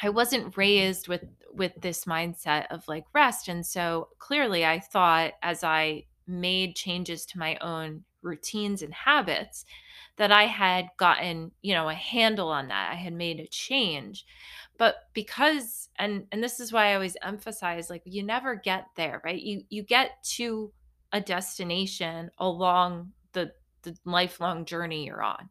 I 0.01 0.11
wasn't 0.11 0.57
raised 0.57 1.09
with 1.09 1.25
with 1.53 1.73
this 1.81 2.05
mindset 2.05 2.67
of 2.71 2.87
like 2.87 3.05
rest 3.13 3.49
and 3.49 3.67
so 3.67 4.09
clearly 4.19 4.65
I 4.65 4.79
thought 4.79 5.33
as 5.43 5.65
I 5.65 6.05
made 6.27 6.77
changes 6.77 7.27
to 7.27 7.39
my 7.39 7.57
own 7.61 8.05
routines 8.25 8.83
and 8.83 8.93
habits 8.93 9.65
that 10.17 10.33
I 10.33 10.45
had 10.45 10.87
gotten, 10.97 11.53
you 11.63 11.75
know, 11.75 11.89
a 11.89 11.95
handle 11.95 12.49
on 12.49 12.69
that. 12.69 12.93
I 12.93 12.97
had 12.97 13.13
made 13.13 13.41
a 13.41 13.47
change. 13.47 14.25
But 14.79 14.97
because 15.13 15.89
and 15.99 16.27
and 16.33 16.43
this 16.43 16.59
is 16.59 16.73
why 16.73 16.91
I 16.91 16.95
always 16.95 17.17
emphasize 17.23 17.91
like 17.91 18.03
you 18.05 18.23
never 18.23 18.57
get 18.57 18.87
there, 18.97 19.21
right? 19.25 19.41
You 19.41 19.63
you 19.69 19.83
get 19.83 20.23
to 20.37 20.73
a 21.13 21.21
destination 21.21 22.31
along 22.39 23.13
the 23.33 23.53
the 23.83 23.97
lifelong 24.05 24.65
journey 24.65 25.07
you're 25.07 25.23
on 25.23 25.49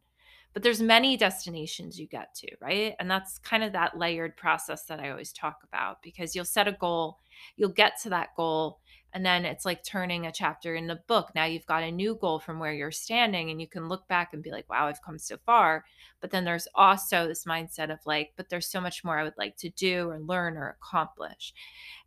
but 0.52 0.62
there's 0.62 0.80
many 0.80 1.16
destinations 1.16 1.98
you 1.98 2.06
get 2.06 2.34
to 2.34 2.48
right 2.60 2.94
and 2.98 3.10
that's 3.10 3.38
kind 3.38 3.64
of 3.64 3.72
that 3.72 3.96
layered 3.98 4.36
process 4.36 4.84
that 4.84 5.00
i 5.00 5.10
always 5.10 5.32
talk 5.32 5.58
about 5.64 6.02
because 6.02 6.34
you'll 6.34 6.44
set 6.44 6.68
a 6.68 6.72
goal 6.72 7.18
you'll 7.56 7.70
get 7.70 8.00
to 8.02 8.10
that 8.10 8.30
goal 8.36 8.80
and 9.14 9.24
then 9.24 9.44
it's 9.44 9.64
like 9.64 9.84
turning 9.84 10.26
a 10.26 10.32
chapter 10.32 10.74
in 10.74 10.88
the 10.88 11.00
book. 11.06 11.30
Now 11.36 11.44
you've 11.44 11.66
got 11.66 11.84
a 11.84 11.90
new 11.90 12.16
goal 12.16 12.40
from 12.40 12.58
where 12.58 12.72
you're 12.72 12.90
standing 12.90 13.50
and 13.50 13.60
you 13.60 13.68
can 13.68 13.88
look 13.88 14.08
back 14.08 14.32
and 14.32 14.42
be 14.42 14.50
like 14.50 14.68
wow 14.68 14.88
i've 14.88 15.02
come 15.02 15.18
so 15.18 15.36
far. 15.46 15.84
But 16.20 16.30
then 16.30 16.44
there's 16.44 16.68
also 16.74 17.28
this 17.28 17.44
mindset 17.44 17.92
of 17.92 18.00
like 18.04 18.32
but 18.36 18.48
there's 18.48 18.66
so 18.66 18.80
much 18.80 19.04
more 19.04 19.18
i 19.18 19.22
would 19.22 19.38
like 19.38 19.56
to 19.58 19.70
do 19.70 20.10
or 20.10 20.18
learn 20.18 20.56
or 20.56 20.76
accomplish. 20.80 21.54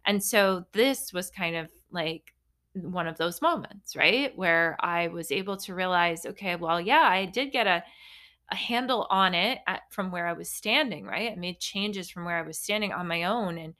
And 0.06 0.22
so 0.22 0.66
this 0.74 1.14
was 1.14 1.32
kind 1.32 1.56
of 1.56 1.70
like 1.92 2.34
one 2.74 3.08
of 3.08 3.18
those 3.18 3.42
moments 3.42 3.96
right? 3.96 4.38
Where 4.38 4.76
i 4.82 5.08
was 5.08 5.32
able 5.32 5.58
to 5.58 5.74
realize 5.74 6.26
okay 6.26 6.56
well 6.58 6.80
yeah 6.80 7.08
i 7.10 7.26
did 7.26 7.52
get 7.52 7.68
a 7.68 7.84
a 8.50 8.56
handle 8.56 9.08
on 9.10 9.34
it 9.34 9.60
at, 9.68 9.82
from 9.90 10.10
where 10.10 10.26
I 10.26 10.32
was 10.32 10.50
standing, 10.50 11.06
right? 11.06 11.34
I 11.34 11.36
made 11.36 11.60
changes 11.60 12.10
from 12.10 12.24
where 12.24 12.38
I 12.38 12.44
was 12.44 12.58
standing 12.58 12.94
on 12.94 13.06
my 13.06 13.24
own 13.24 13.58
and 13.58 13.74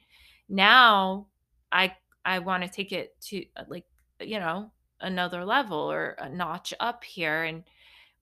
now 0.50 1.28
I 1.72 1.96
I 2.26 2.40
want 2.40 2.64
to 2.64 2.70
take 2.70 2.92
it 2.92 3.20
to 3.22 3.46
uh, 3.56 3.64
like 3.68 3.86
you 4.20 4.40
know, 4.40 4.72
another 5.02 5.46
level 5.46 5.78
or 5.78 6.16
a 6.20 6.30
notch 6.30 6.74
up 6.80 7.04
here 7.04 7.44
and 7.44 7.64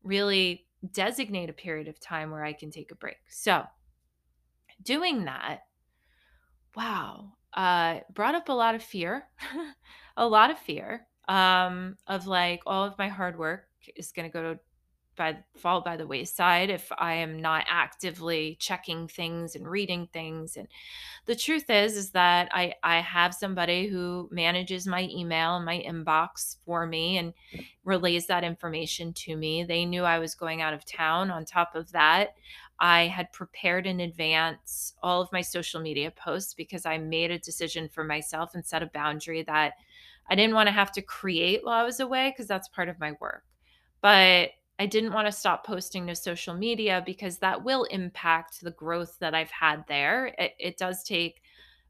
really 0.04 0.66
designate 0.92 1.50
a 1.50 1.54
period 1.54 1.88
of 1.88 2.00
time 2.00 2.32
where 2.32 2.44
I 2.44 2.54
can 2.54 2.70
take 2.70 2.92
a 2.92 2.96
break. 2.96 3.18
So, 3.30 3.64
doing 4.84 5.26
that, 5.26 5.62
wow, 6.76 7.34
uh 7.54 8.00
brought 8.14 8.36
up 8.36 8.50
a 8.50 8.54
lot 8.54 8.76
of 8.76 8.84
fear. 8.84 9.28
a 10.18 10.28
lot 10.28 10.50
of 10.52 10.58
fear 10.60 11.08
um 11.28 11.98
of 12.08 12.28
like 12.28 12.62
all 12.66 12.84
of 12.84 12.98
my 12.98 13.08
hard 13.08 13.38
work 13.38 13.66
is 13.96 14.12
going 14.12 14.30
to 14.30 14.34
go 14.34 14.54
to 14.54 14.60
by 15.16 15.38
fall 15.58 15.82
by 15.82 15.98
the 15.98 16.08
wayside 16.08 16.70
if 16.70 16.92
I 16.98 17.14
am 17.14 17.40
not 17.40 17.66
actively 17.70 18.58
checking 18.60 19.08
things 19.08 19.56
and 19.56 19.68
reading 19.68 20.08
things. 20.12 20.58
And 20.58 20.68
the 21.26 21.36
truth 21.36 21.70
is, 21.70 21.96
is 21.96 22.12
that 22.12 22.50
I 22.52 22.74
I 22.84 23.00
have 23.00 23.34
somebody 23.34 23.88
who 23.88 24.30
manages 24.32 24.88
my 24.88 25.10
email 25.12 25.56
and 25.56 25.66
my 25.66 25.84
inbox 25.88 26.58
for 26.66 26.86
me 26.86 27.18
and 27.18 27.34
relays 27.84 28.28
that 28.28 28.44
information 28.44 29.14
to 29.14 29.36
me. 29.36 29.64
They 29.64 29.86
knew 29.86 30.04
I 30.04 30.20
was 30.20 30.36
going 30.36 30.62
out 30.62 30.74
of 30.74 30.86
town. 30.86 31.32
On 31.32 31.46
top 31.46 31.76
of 31.76 31.92
that, 31.92 32.36
I 32.80 33.08
had 33.08 33.32
prepared 33.32 33.88
in 33.88 34.02
advance 34.02 34.94
all 35.02 35.22
of 35.22 35.32
my 35.32 35.42
social 35.42 35.80
media 35.80 36.12
posts 36.12 36.54
because 36.54 36.86
I 36.86 36.98
made 36.98 37.32
a 37.32 37.40
decision 37.40 37.88
for 37.88 38.04
myself 38.04 38.54
and 38.54 38.66
set 38.66 38.84
a 38.84 38.88
boundary 38.88 39.44
that 39.44 39.74
I 40.28 40.36
didn't 40.36 40.56
want 40.56 40.68
to 40.68 40.74
have 40.74 40.92
to 40.94 41.02
create 41.02 41.64
while 41.64 41.80
I 41.80 41.84
was 41.84 42.00
away 42.00 42.32
because 42.32 42.48
that's 42.48 42.68
part 42.68 42.90
of 42.90 43.00
my 43.00 43.14
work. 43.22 43.44
But 44.02 44.52
I 44.78 44.86
didn't 44.86 45.14
want 45.14 45.28
to 45.28 45.32
stop 45.32 45.66
posting 45.66 46.08
to 46.08 46.16
social 46.16 46.54
media 46.54 47.02
because 47.06 47.38
that 47.38 47.64
will 47.64 47.86
impact 47.86 48.62
the 48.62 48.72
growth 48.72 49.18
that 49.20 49.34
I've 49.34 49.52
had 49.52 49.86
there. 49.88 50.36
It, 50.38 50.54
it 50.60 50.78
does 50.78 51.04
take 51.04 51.42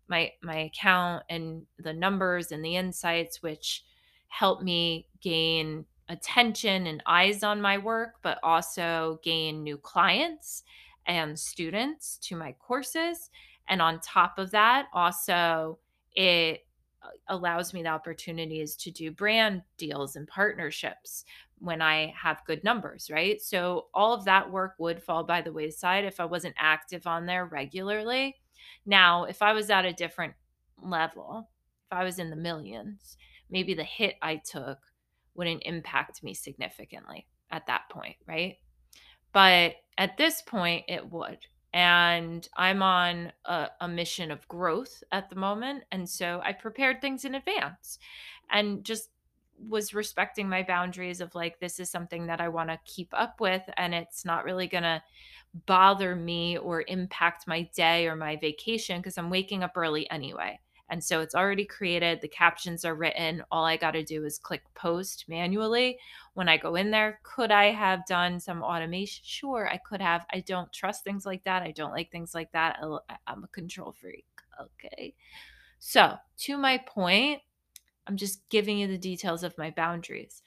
my 0.08 0.32
my 0.42 0.56
account 0.56 1.24
and 1.30 1.65
the 1.80 1.94
numbers 1.94 2.51
and 2.51 2.63
the 2.63 2.75
insights 2.75 3.42
which 3.42 3.84
help 4.27 4.62
me 4.62 5.08
gain 5.22 5.86
attention 6.10 6.86
and 6.88 7.01
eyes 7.06 7.44
on 7.44 7.62
my 7.62 7.77
work 7.77 8.15
but 8.22 8.38
also 8.44 9.20
gain 9.24 9.63
new 9.63 9.77
clients 9.77 10.63
and 11.08 11.38
students 11.38 12.18
to 12.18 12.36
my 12.36 12.51
courses 12.54 13.30
and 13.68 13.82
on 13.82 14.00
top 14.00 14.38
of 14.38 14.51
that 14.51 14.86
also 14.94 15.80
it 16.13 16.68
uh, 17.01 17.08
allows 17.30 17.74
me 17.74 17.82
the 17.82 17.89
opportunities 17.89 18.75
to 18.75 18.92
do 18.92 19.10
brand 19.10 19.63
deals 19.77 20.15
and 20.15 20.27
partnerships 20.27 21.25
when 21.59 21.81
I 21.81 22.13
have 22.21 22.45
good 22.45 22.63
numbers, 22.63 23.09
right? 23.12 23.41
So 23.41 23.88
all 23.93 24.13
of 24.13 24.25
that 24.25 24.51
work 24.51 24.75
would 24.77 25.01
fall 25.01 25.24
by 25.24 25.41
the 25.41 25.53
wayside 25.53 26.05
if 26.05 26.19
I 26.19 26.25
wasn't 26.25 26.55
active 26.57 27.07
on 27.07 27.25
there 27.25 27.45
regularly. 27.45 28.35
Now, 28.85 29.24
if 29.25 29.41
I 29.41 29.53
was 29.53 29.69
at 29.69 29.85
a 29.85 29.93
different 29.93 30.33
level, 30.81 31.50
if 31.89 31.97
I 31.97 32.03
was 32.03 32.19
in 32.19 32.29
the 32.29 32.35
millions, 32.35 33.17
maybe 33.50 33.74
the 33.74 33.83
hit 33.83 34.15
I 34.21 34.38
took 34.38 34.79
wouldn't 35.33 35.63
impact 35.65 36.24
me 36.24 36.33
significantly 36.33 37.27
at 37.51 37.67
that 37.67 37.89
point, 37.89 38.15
right? 38.27 38.57
But 39.33 39.75
at 39.97 40.17
this 40.17 40.41
point, 40.41 40.85
it 40.88 41.12
would. 41.12 41.39
And 41.74 42.47
I'm 42.55 42.81
on 42.81 43.33
a, 43.43 43.67
a 43.81 43.88
mission 43.88 44.31
of 44.31 44.47
growth 44.47 45.03
at 45.12 45.29
the 45.29 45.35
moment. 45.35 45.83
And 45.91 46.09
so 46.09 46.41
I 46.43 46.53
prepared 46.53 47.01
things 47.01 47.25
in 47.25 47.35
advance 47.35 48.00
and 48.50 48.83
just 48.85 49.09
was 49.57 49.93
respecting 49.93 50.50
my 50.50 50.63
boundaries 50.63 51.21
of 51.21 51.33
like 51.35 51.59
this 51.59 51.79
is 51.79 51.89
something 51.89 52.27
that 52.27 52.41
I 52.41 52.50
want 52.50 52.69
to 52.69 52.79
keep 52.85 53.09
up 53.13 53.39
with 53.39 53.63
and 53.77 53.93
it's 53.93 54.25
not 54.25 54.43
really 54.43 54.67
going 54.67 54.83
to 54.83 55.01
bother 55.65 56.15
me 56.15 56.57
or 56.57 56.83
impact 56.88 57.47
my 57.47 57.69
day 57.75 58.07
or 58.07 58.15
my 58.15 58.35
vacation 58.35 59.00
because 59.00 59.17
I'm 59.17 59.29
waking 59.29 59.63
up 59.63 59.74
early 59.75 60.09
anyway. 60.09 60.59
And 60.89 61.03
so 61.03 61.21
it's 61.21 61.33
already 61.33 61.65
created, 61.65 62.21
the 62.21 62.27
captions 62.27 62.85
are 62.85 62.93
written. 62.93 63.43
All 63.51 63.65
I 63.65 63.75
got 63.75 63.91
to 63.91 64.03
do 64.03 64.24
is 64.24 64.38
click 64.38 64.62
post 64.75 65.25
manually. 65.27 65.97
When 66.35 66.47
I 66.47 66.57
go 66.57 66.75
in 66.75 66.91
there, 66.91 67.19
could 67.24 67.51
I 67.51 67.71
have 67.71 68.05
done 68.05 68.39
some 68.39 68.62
automation? 68.62 69.24
Sure, 69.25 69.67
I 69.67 69.77
could 69.77 70.01
have. 70.01 70.25
I 70.31 70.41
don't 70.41 70.71
trust 70.71 71.03
things 71.03 71.25
like 71.25 71.43
that. 71.45 71.63
I 71.63 71.71
don't 71.71 71.91
like 71.91 72.12
things 72.12 72.35
like 72.35 72.51
that. 72.51 72.79
I'm 73.25 73.43
a 73.43 73.47
control 73.47 73.93
freak. 73.93 74.27
Okay. 74.62 75.15
So, 75.79 76.17
to 76.39 76.57
my 76.57 76.77
point, 76.77 77.41
I'm 78.07 78.17
just 78.17 78.47
giving 78.50 78.77
you 78.77 78.88
the 78.88 78.97
details 78.97 79.43
of 79.43 79.57
my 79.57 79.71
boundaries. 79.71 80.43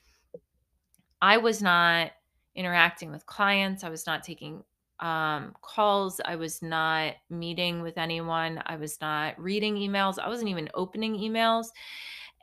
I 1.20 1.38
was 1.38 1.62
not 1.62 2.12
interacting 2.54 3.10
with 3.10 3.26
clients. 3.26 3.84
I 3.84 3.88
was 3.88 4.06
not 4.06 4.22
taking 4.22 4.62
um, 5.00 5.54
calls. 5.62 6.20
I 6.24 6.36
was 6.36 6.62
not 6.62 7.14
meeting 7.30 7.82
with 7.82 7.98
anyone. 7.98 8.62
I 8.66 8.76
was 8.76 9.00
not 9.00 9.40
reading 9.40 9.76
emails. 9.76 10.18
I 10.18 10.28
wasn't 10.28 10.50
even 10.50 10.68
opening 10.74 11.14
emails. 11.14 11.66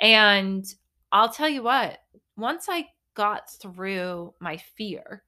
And 0.01 0.65
I'll 1.11 1.29
tell 1.29 1.49
you 1.49 1.63
what, 1.63 1.99
once 2.35 2.67
I 2.69 2.87
got 3.13 3.49
through 3.49 4.33
my 4.39 4.57
fear 4.57 5.23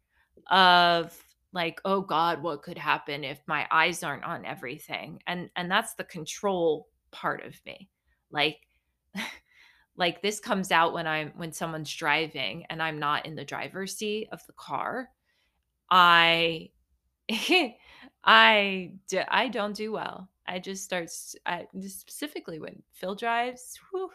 of 0.51 1.17
like 1.53 1.79
oh 1.85 2.01
god 2.01 2.43
what 2.43 2.61
could 2.61 2.77
happen 2.77 3.23
if 3.23 3.39
my 3.47 3.65
eyes 3.71 4.03
aren't 4.03 4.23
on 4.23 4.45
everything 4.45 5.19
and 5.25 5.49
and 5.55 5.71
that's 5.71 5.93
the 5.95 6.03
control 6.03 6.87
part 7.11 7.43
of 7.45 7.55
me 7.65 7.89
like 8.29 8.57
like 9.97 10.21
this 10.21 10.39
comes 10.39 10.71
out 10.71 10.93
when 10.93 11.07
i'm 11.07 11.31
when 11.35 11.51
someone's 11.51 11.93
driving 11.93 12.65
and 12.69 12.81
i'm 12.81 12.99
not 12.99 13.25
in 13.25 13.35
the 13.35 13.45
driver's 13.45 13.95
seat 13.95 14.29
of 14.31 14.45
the 14.47 14.53
car 14.53 15.09
i 15.91 16.69
i 18.23 18.91
do, 19.07 19.21
i 19.27 19.47
don't 19.47 19.75
do 19.75 19.91
well. 19.91 20.29
I 20.49 20.59
just 20.59 20.85
start 20.85 21.09
I, 21.45 21.67
specifically 21.81 22.59
when 22.59 22.81
phil 22.93 23.15
drives 23.15 23.77
whew, 23.91 24.09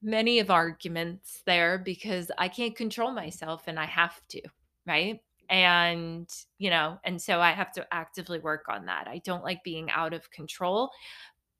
many 0.00 0.38
of 0.38 0.50
arguments 0.50 1.42
there 1.44 1.78
because 1.78 2.30
i 2.38 2.46
can't 2.48 2.76
control 2.76 3.10
myself 3.10 3.64
and 3.66 3.80
i 3.80 3.86
have 3.86 4.20
to 4.28 4.42
right? 4.88 5.20
And 5.50 6.28
you 6.58 6.68
know 6.68 6.98
and 7.04 7.20
so 7.20 7.40
i 7.40 7.52
have 7.52 7.72
to 7.72 7.86
actively 7.92 8.38
work 8.38 8.66
on 8.68 8.86
that. 8.86 9.08
I 9.08 9.18
don't 9.24 9.44
like 9.44 9.64
being 9.64 9.90
out 9.90 10.12
of 10.12 10.30
control 10.30 10.90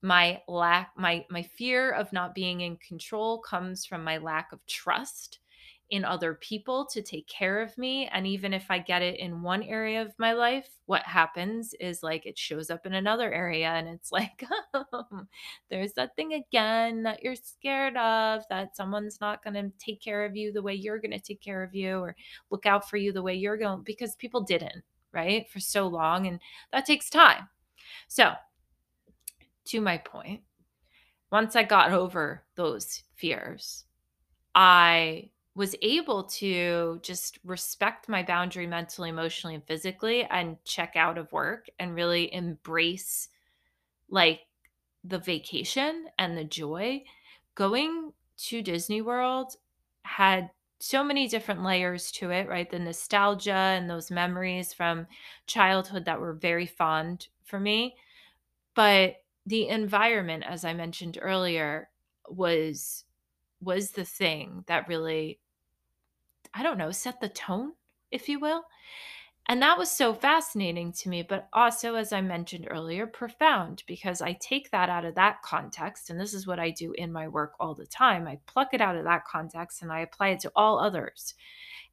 my 0.03 0.41
lack 0.47 0.93
my 0.97 1.25
my 1.31 1.43
fear 1.43 1.91
of 1.91 2.13
not 2.13 2.35
being 2.35 2.61
in 2.61 2.77
control 2.77 3.39
comes 3.39 3.85
from 3.85 4.05
my 4.05 4.19
lack 4.19 4.53
of 4.53 4.65
trust 4.67 5.41
in 5.91 6.05
other 6.05 6.35
people 6.35 6.85
to 6.85 7.01
take 7.01 7.27
care 7.27 7.63
of 7.63 7.77
me 7.79 8.07
and 8.13 8.27
even 8.27 8.53
if 8.53 8.67
i 8.71 8.79
get 8.79 9.01
it 9.01 9.19
in 9.19 9.43
one 9.43 9.63
area 9.63 10.03
of 10.03 10.13
my 10.19 10.35
life 10.35 10.69
what 10.85 11.03
happens 11.03 11.75
is 11.81 12.03
like 12.03 12.27
it 12.27 12.39
shows 12.39 12.69
up 12.69 12.85
in 12.85 12.95
another 12.95 13.33
area 13.33 13.69
and 13.69 13.89
it's 13.89 14.13
like 14.13 14.45
oh, 14.75 15.27
there's 15.71 15.95
that 15.95 16.15
thing 16.15 16.35
again 16.35 17.03
that 17.03 17.23
you're 17.23 17.35
scared 17.35 17.97
of 17.97 18.43
that 18.51 18.77
someone's 18.77 19.21
not 19.21 19.43
going 19.43 19.55
to 19.55 19.73
take 19.79 20.01
care 20.01 20.25
of 20.25 20.37
you 20.37 20.53
the 20.53 20.63
way 20.63 20.75
you're 20.75 21.01
going 21.01 21.11
to 21.11 21.19
take 21.19 21.41
care 21.41 21.63
of 21.63 21.75
you 21.75 21.99
or 21.99 22.15
look 22.51 22.67
out 22.67 22.89
for 22.89 22.99
you 22.99 23.11
the 23.11 23.23
way 23.23 23.35
you're 23.35 23.57
going 23.57 23.83
because 23.83 24.15
people 24.17 24.43
didn't 24.43 24.85
right 25.13 25.49
for 25.51 25.61
so 25.61 25.87
long 25.87 26.27
and 26.27 26.41
that 26.73 26.87
takes 26.87 27.11
time. 27.11 27.49
So 28.09 28.33
to 29.69 29.81
my 29.81 29.99
point, 29.99 30.43
once 31.31 31.57
I 31.57 31.63
got 31.63 31.93
over 31.93 32.45
those 32.55 33.03
fears, 33.17 33.85
I 34.55 35.31
was 35.55 35.75
able 35.83 36.25
to 36.25 37.01
just 37.03 37.39
respect 37.45 38.09
my 38.09 38.23
boundary 38.23 38.67
mentally, 38.67 39.09
emotionally, 39.09 39.55
and 39.57 39.65
physically 39.67 40.25
and 40.25 40.57
check 40.65 40.95
out 40.95 41.19
of 41.19 41.33
work 41.33 41.67
and 41.79 41.95
really 41.95 42.33
embrace 42.33 43.29
like 44.09 44.41
the 45.05 45.19
vacation 45.19 46.07
and 46.19 46.37
the 46.37 46.45
joy. 46.45 47.03
Going 47.55 48.13
to 48.39 48.63
Disney 48.63 49.03
World 49.03 49.57
had 50.03 50.51
so 50.81 51.03
many 51.03 51.27
different 51.27 51.65
layers 51.65 52.13
to 52.13 52.31
it, 52.31 52.49
right? 52.49 52.71
The 52.71 52.79
nostalgia 52.79 53.51
and 53.51 53.91
those 53.91 54.11
memories 54.11 54.73
from 54.73 55.09
childhood 55.47 56.05
that 56.05 56.21
were 56.21 56.35
very 56.35 56.67
fond 56.67 57.27
for 57.45 57.59
me. 57.59 57.97
But 58.75 59.17
the 59.49 59.69
environment 59.69 60.45
as 60.47 60.65
i 60.65 60.73
mentioned 60.73 61.19
earlier 61.21 61.89
was 62.29 63.05
was 63.61 63.93
the 63.93 64.05
thing 64.05 64.63
that 64.67 64.87
really 64.89 65.41
i 66.55 66.63
don't 66.63 66.79
know 66.79 66.91
set 66.91 67.21
the 67.21 67.29
tone 67.29 67.73
if 68.11 68.29
you 68.29 68.41
will. 68.41 68.65
And 69.51 69.63
that 69.63 69.79
was 69.79 69.91
so 69.91 70.13
fascinating 70.13 70.93
to 70.93 71.09
me 71.09 71.23
but 71.23 71.49
also 71.55 71.95
as 71.95 72.13
i 72.13 72.21
mentioned 72.21 72.69
earlier 72.71 73.07
profound 73.07 73.83
because 73.87 74.21
i 74.21 74.35
take 74.35 74.71
that 74.71 74.91
out 74.91 75.07
of 75.07 75.15
that 75.15 75.41
context 75.43 76.11
and 76.11 76.21
this 76.21 76.35
is 76.35 76.47
what 76.47 76.59
i 76.59 76.71
do 76.71 76.93
in 76.93 77.11
my 77.11 77.29
work 77.29 77.55
all 77.59 77.75
the 77.75 77.87
time. 77.87 78.29
I 78.29 78.39
pluck 78.47 78.75
it 78.75 78.83
out 78.83 78.97
of 78.97 79.05
that 79.05 79.25
context 79.25 79.81
and 79.81 79.91
i 79.91 80.01
apply 80.01 80.29
it 80.29 80.41
to 80.41 80.53
all 80.55 80.79
others. 80.79 81.35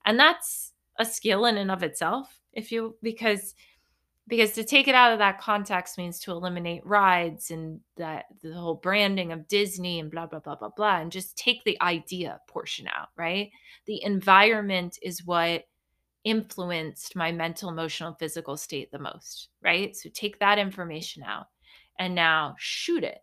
And 0.06 0.20
that's 0.20 0.74
a 1.00 1.06
skill 1.06 1.46
in 1.46 1.56
and 1.58 1.72
of 1.72 1.84
itself 1.84 2.40
if 2.52 2.72
you 2.74 2.98
because 3.02 3.56
because 4.28 4.54
to 4.54 4.64
take 4.64 4.88
it 4.88 4.96
out 4.96 5.14
of 5.14 5.20
that 5.20 5.40
context 5.40 5.98
means 5.98 6.20
to 6.20 6.32
eliminate 6.32 6.86
rides 6.86 7.52
and 7.52 7.80
that 7.98 8.26
the 8.42 8.54
whole 8.54 8.76
branding 8.76 9.32
of 9.32 9.48
Disney 9.48 10.00
and 10.00 10.10
blah 10.10 10.26
blah 10.26 10.40
blah 10.40 10.56
blah 10.56 10.72
blah 10.76 11.00
and 11.00 11.12
just 11.12 11.38
take 11.38 11.64
the 11.64 11.80
idea 11.82 12.40
portion 12.48 12.88
out, 12.88 13.10
right? 13.18 13.52
The 13.86 14.04
environment 14.04 14.98
is 15.02 15.26
what 15.26 15.66
influenced 16.24 17.16
my 17.16 17.32
mental, 17.32 17.70
emotional, 17.70 18.16
physical 18.16 18.58
state 18.58 18.92
the 18.92 19.00
most, 19.00 19.50
right? 19.62 19.96
So 19.96 20.10
take 20.14 20.40
that 20.40 20.58
information 20.58 21.22
out 21.24 21.46
and 22.00 22.16
now 22.16 22.56
shoot 22.58 23.04
it 23.04 23.20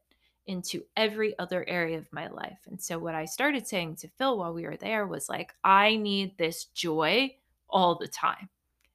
into 0.46 0.82
every 0.96 1.36
other 1.38 1.68
area 1.68 1.98
of 1.98 2.12
my 2.12 2.28
life. 2.28 2.58
And 2.66 2.80
so 2.80 2.98
what 2.98 3.14
I 3.14 3.24
started 3.24 3.66
saying 3.66 3.96
to 3.96 4.08
Phil 4.18 4.38
while 4.38 4.54
we 4.54 4.64
were 4.64 4.76
there 4.76 5.06
was 5.06 5.28
like 5.28 5.52
I 5.64 5.96
need 5.96 6.38
this 6.38 6.66
joy 6.66 7.34
all 7.68 7.96
the 7.96 8.08
time. 8.08 8.48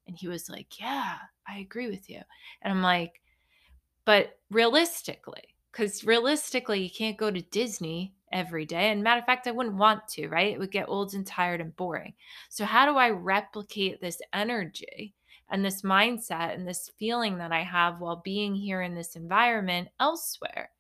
And 0.08 0.18
he 0.18 0.30
was 0.30 0.50
like, 0.50 0.80
"Yeah, 0.80 1.18
I 1.48 1.60
agree 1.60 1.90
with 1.90 2.10
you. 2.10 2.22
And 2.62 2.72
I'm 2.74 2.82
like, 2.82 3.22
but 4.06 4.38
realistically, 4.50 5.56
because 5.72 6.04
realistically, 6.04 6.82
you 6.82 6.90
can't 6.90 7.18
go 7.18 7.30
to 7.30 7.42
Disney 7.42 8.14
every 8.32 8.66
day. 8.66 8.90
And 8.92 9.04
matter 9.04 9.20
of 9.20 9.26
fact, 9.26 9.48
I 9.48 9.52
wouldn't 9.52 9.76
want 9.76 10.08
to, 10.10 10.28
right? 10.28 10.54
It 10.54 10.60
would 10.60 10.72
get 10.72 10.90
old 10.90 11.14
and 11.14 11.26
tired 11.26 11.62
and 11.62 11.76
boring. 11.76 12.14
So, 12.50 12.66
how 12.66 12.86
do 12.86 12.98
I 12.98 13.10
replicate 13.10 14.02
this 14.02 14.22
energy 14.34 15.14
and 15.50 15.64
this 15.64 15.82
mindset 15.82 16.56
and 16.56 16.68
this 16.68 16.92
feeling 16.98 17.38
that 17.38 17.52
I 17.52 17.64
have 17.64 18.00
while 18.00 18.22
being 18.24 18.56
here 18.56 18.82
in 18.82 18.96
this 18.96 19.16
environment 19.16 19.90
elsewhere? 20.00 20.72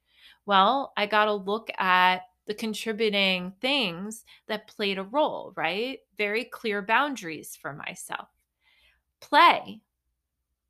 Well, 0.46 0.94
I 0.98 1.06
got 1.06 1.26
to 1.26 1.34
look 1.34 1.70
at 1.78 2.22
the 2.46 2.54
contributing 2.54 3.54
things 3.60 4.24
that 4.48 4.68
played 4.68 4.98
a 4.98 5.04
role, 5.04 5.54
right? 5.56 6.00
Very 6.18 6.46
clear 6.46 6.82
boundaries 6.82 7.58
for 7.62 7.74
myself. 7.74 8.30
Play 9.20 9.82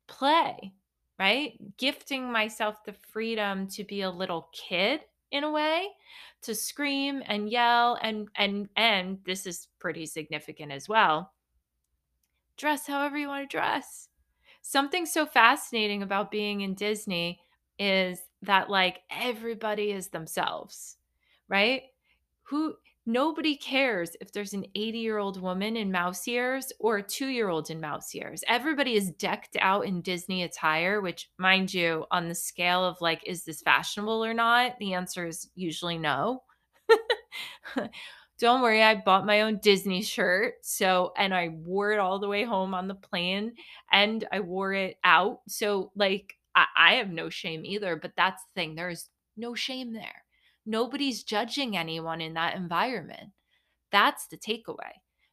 play, 0.08 0.74
right? 1.18 1.58
Gifting 1.76 2.32
myself 2.32 2.84
the 2.84 2.92
freedom 2.92 3.68
to 3.68 3.84
be 3.84 4.02
a 4.02 4.10
little 4.10 4.48
kid 4.52 5.02
in 5.30 5.44
a 5.44 5.50
way, 5.50 5.88
to 6.42 6.54
scream 6.54 7.22
and 7.26 7.50
yell 7.50 7.98
and 8.02 8.28
and 8.36 8.68
and 8.76 9.18
this 9.24 9.46
is 9.46 9.68
pretty 9.78 10.06
significant 10.06 10.72
as 10.72 10.88
well. 10.88 11.32
Dress 12.56 12.86
however 12.86 13.16
you 13.16 13.28
want 13.28 13.48
to 13.48 13.56
dress. 13.56 14.08
Something 14.62 15.06
so 15.06 15.24
fascinating 15.26 16.02
about 16.02 16.30
being 16.30 16.62
in 16.62 16.74
Disney 16.74 17.40
is 17.78 18.20
that 18.42 18.68
like 18.68 19.00
everybody 19.10 19.92
is 19.92 20.08
themselves, 20.08 20.96
right? 21.48 21.82
Who 22.44 22.74
Nobody 23.10 23.56
cares 23.56 24.14
if 24.20 24.32
there's 24.32 24.52
an 24.52 24.66
80 24.74 24.98
year 24.98 25.16
old 25.16 25.40
woman 25.40 25.78
in 25.78 25.90
mouse 25.90 26.28
ears 26.28 26.74
or 26.78 26.98
a 26.98 27.02
two 27.02 27.28
year 27.28 27.48
old 27.48 27.70
in 27.70 27.80
mouse 27.80 28.14
ears. 28.14 28.44
Everybody 28.46 28.96
is 28.96 29.12
decked 29.12 29.56
out 29.62 29.86
in 29.86 30.02
Disney 30.02 30.42
attire, 30.42 31.00
which, 31.00 31.30
mind 31.38 31.72
you, 31.72 32.04
on 32.10 32.28
the 32.28 32.34
scale 32.34 32.84
of 32.84 33.00
like, 33.00 33.26
is 33.26 33.44
this 33.44 33.62
fashionable 33.62 34.22
or 34.22 34.34
not? 34.34 34.78
The 34.78 34.92
answer 34.92 35.26
is 35.26 35.48
usually 35.54 35.96
no. 35.96 36.42
Don't 38.38 38.60
worry, 38.60 38.82
I 38.82 38.96
bought 38.96 39.24
my 39.24 39.40
own 39.40 39.58
Disney 39.62 40.02
shirt. 40.02 40.56
So, 40.60 41.14
and 41.16 41.32
I 41.32 41.48
wore 41.48 41.92
it 41.92 42.00
all 42.00 42.18
the 42.18 42.28
way 42.28 42.44
home 42.44 42.74
on 42.74 42.88
the 42.88 42.94
plane 42.94 43.54
and 43.90 44.22
I 44.30 44.40
wore 44.40 44.74
it 44.74 44.98
out. 45.02 45.40
So, 45.48 45.92
like, 45.96 46.34
I, 46.54 46.66
I 46.76 46.94
have 46.96 47.08
no 47.08 47.30
shame 47.30 47.64
either. 47.64 47.96
But 47.96 48.12
that's 48.18 48.42
the 48.42 48.60
thing, 48.60 48.74
there's 48.74 49.08
no 49.34 49.54
shame 49.54 49.94
there 49.94 50.24
Nobody's 50.68 51.22
judging 51.22 51.78
anyone 51.78 52.20
in 52.20 52.34
that 52.34 52.54
environment. 52.54 53.30
That's 53.90 54.26
the 54.26 54.36
takeaway. 54.36 54.92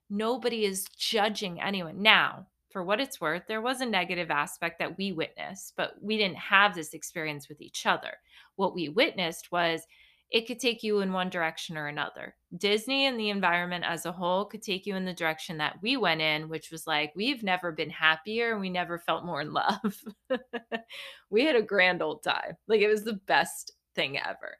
Nobody 0.10 0.63
is 0.63 0.86
judging 0.98 1.62
anyone. 1.62 2.02
Now, 2.02 2.48
for 2.69 2.86
what 2.86 3.02
it's 3.02 3.19
worth, 3.19 3.43
there 3.45 3.62
was 3.62 3.82
a 3.82 3.86
negative 3.86 4.32
aspect 4.32 4.80
that 4.80 4.98
we 4.98 5.12
witnessed, 5.12 5.74
but 5.76 5.95
we 6.02 6.17
didn't 6.17 6.38
have 6.38 6.74
this 6.74 6.93
experience 6.93 7.50
with 7.50 7.60
each 7.60 7.86
other. 7.86 8.13
What 8.56 8.74
we 8.74 8.88
witnessed 8.88 9.52
was 9.52 9.86
it 10.32 10.48
could 10.48 10.58
take 10.58 10.84
you 10.84 11.02
in 11.02 11.12
one 11.12 11.30
direction 11.30 11.78
or 11.78 11.88
another. 11.88 12.36
Disney 12.58 13.06
and 13.06 13.19
the 13.19 13.30
environment 13.30 13.84
as 13.86 14.06
a 14.06 14.13
whole 14.13 14.45
could 14.45 14.62
take 14.62 14.86
you 14.86 14.95
in 14.95 15.04
the 15.04 15.13
direction 15.13 15.58
that 15.58 15.80
we 15.82 15.98
went 15.98 16.21
in, 16.21 16.48
which 16.48 16.71
was 16.71 16.88
like, 16.88 17.12
we've 17.13 17.43
never 17.43 17.74
been 17.74 17.89
happier 17.89 18.54
and 18.54 18.62
we 18.62 18.69
never 18.69 19.00
felt 19.00 19.26
more 19.26 19.41
in 19.41 19.52
love. 19.52 20.02
we 21.30 21.43
had 21.43 21.58
a 21.58 21.62
grand 21.62 22.02
old 22.02 22.24
time. 22.24 22.56
Like 22.69 22.80
it 22.80 22.88
was 22.88 23.04
the 23.04 23.19
best 23.28 23.74
thing 23.95 24.17
ever. 24.17 24.58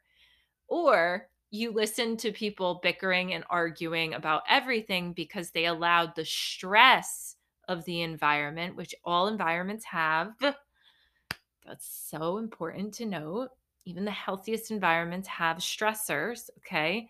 Or 0.68 1.28
you 1.50 1.72
listen 1.72 2.16
to 2.18 2.32
people 2.32 2.80
bickering 2.82 3.32
and 3.34 3.44
arguing 3.50 4.14
about 4.14 4.42
everything 4.48 5.12
because 5.12 5.50
they 5.50 5.66
allowed 5.66 6.14
the 6.14 6.24
stress 6.24 7.36
of 7.68 7.84
the 7.84 8.02
environment, 8.02 8.76
which 8.76 8.94
all 9.04 9.28
environments 9.28 9.84
have. 9.84 10.32
That's 10.40 11.86
so 12.10 12.38
important 12.38 12.94
to 12.94 13.06
note 13.06 13.50
even 13.86 14.04
the 14.04 14.10
healthiest 14.10 14.70
environments 14.70 15.28
have 15.28 15.58
stressors, 15.58 16.50
okay? 16.58 17.08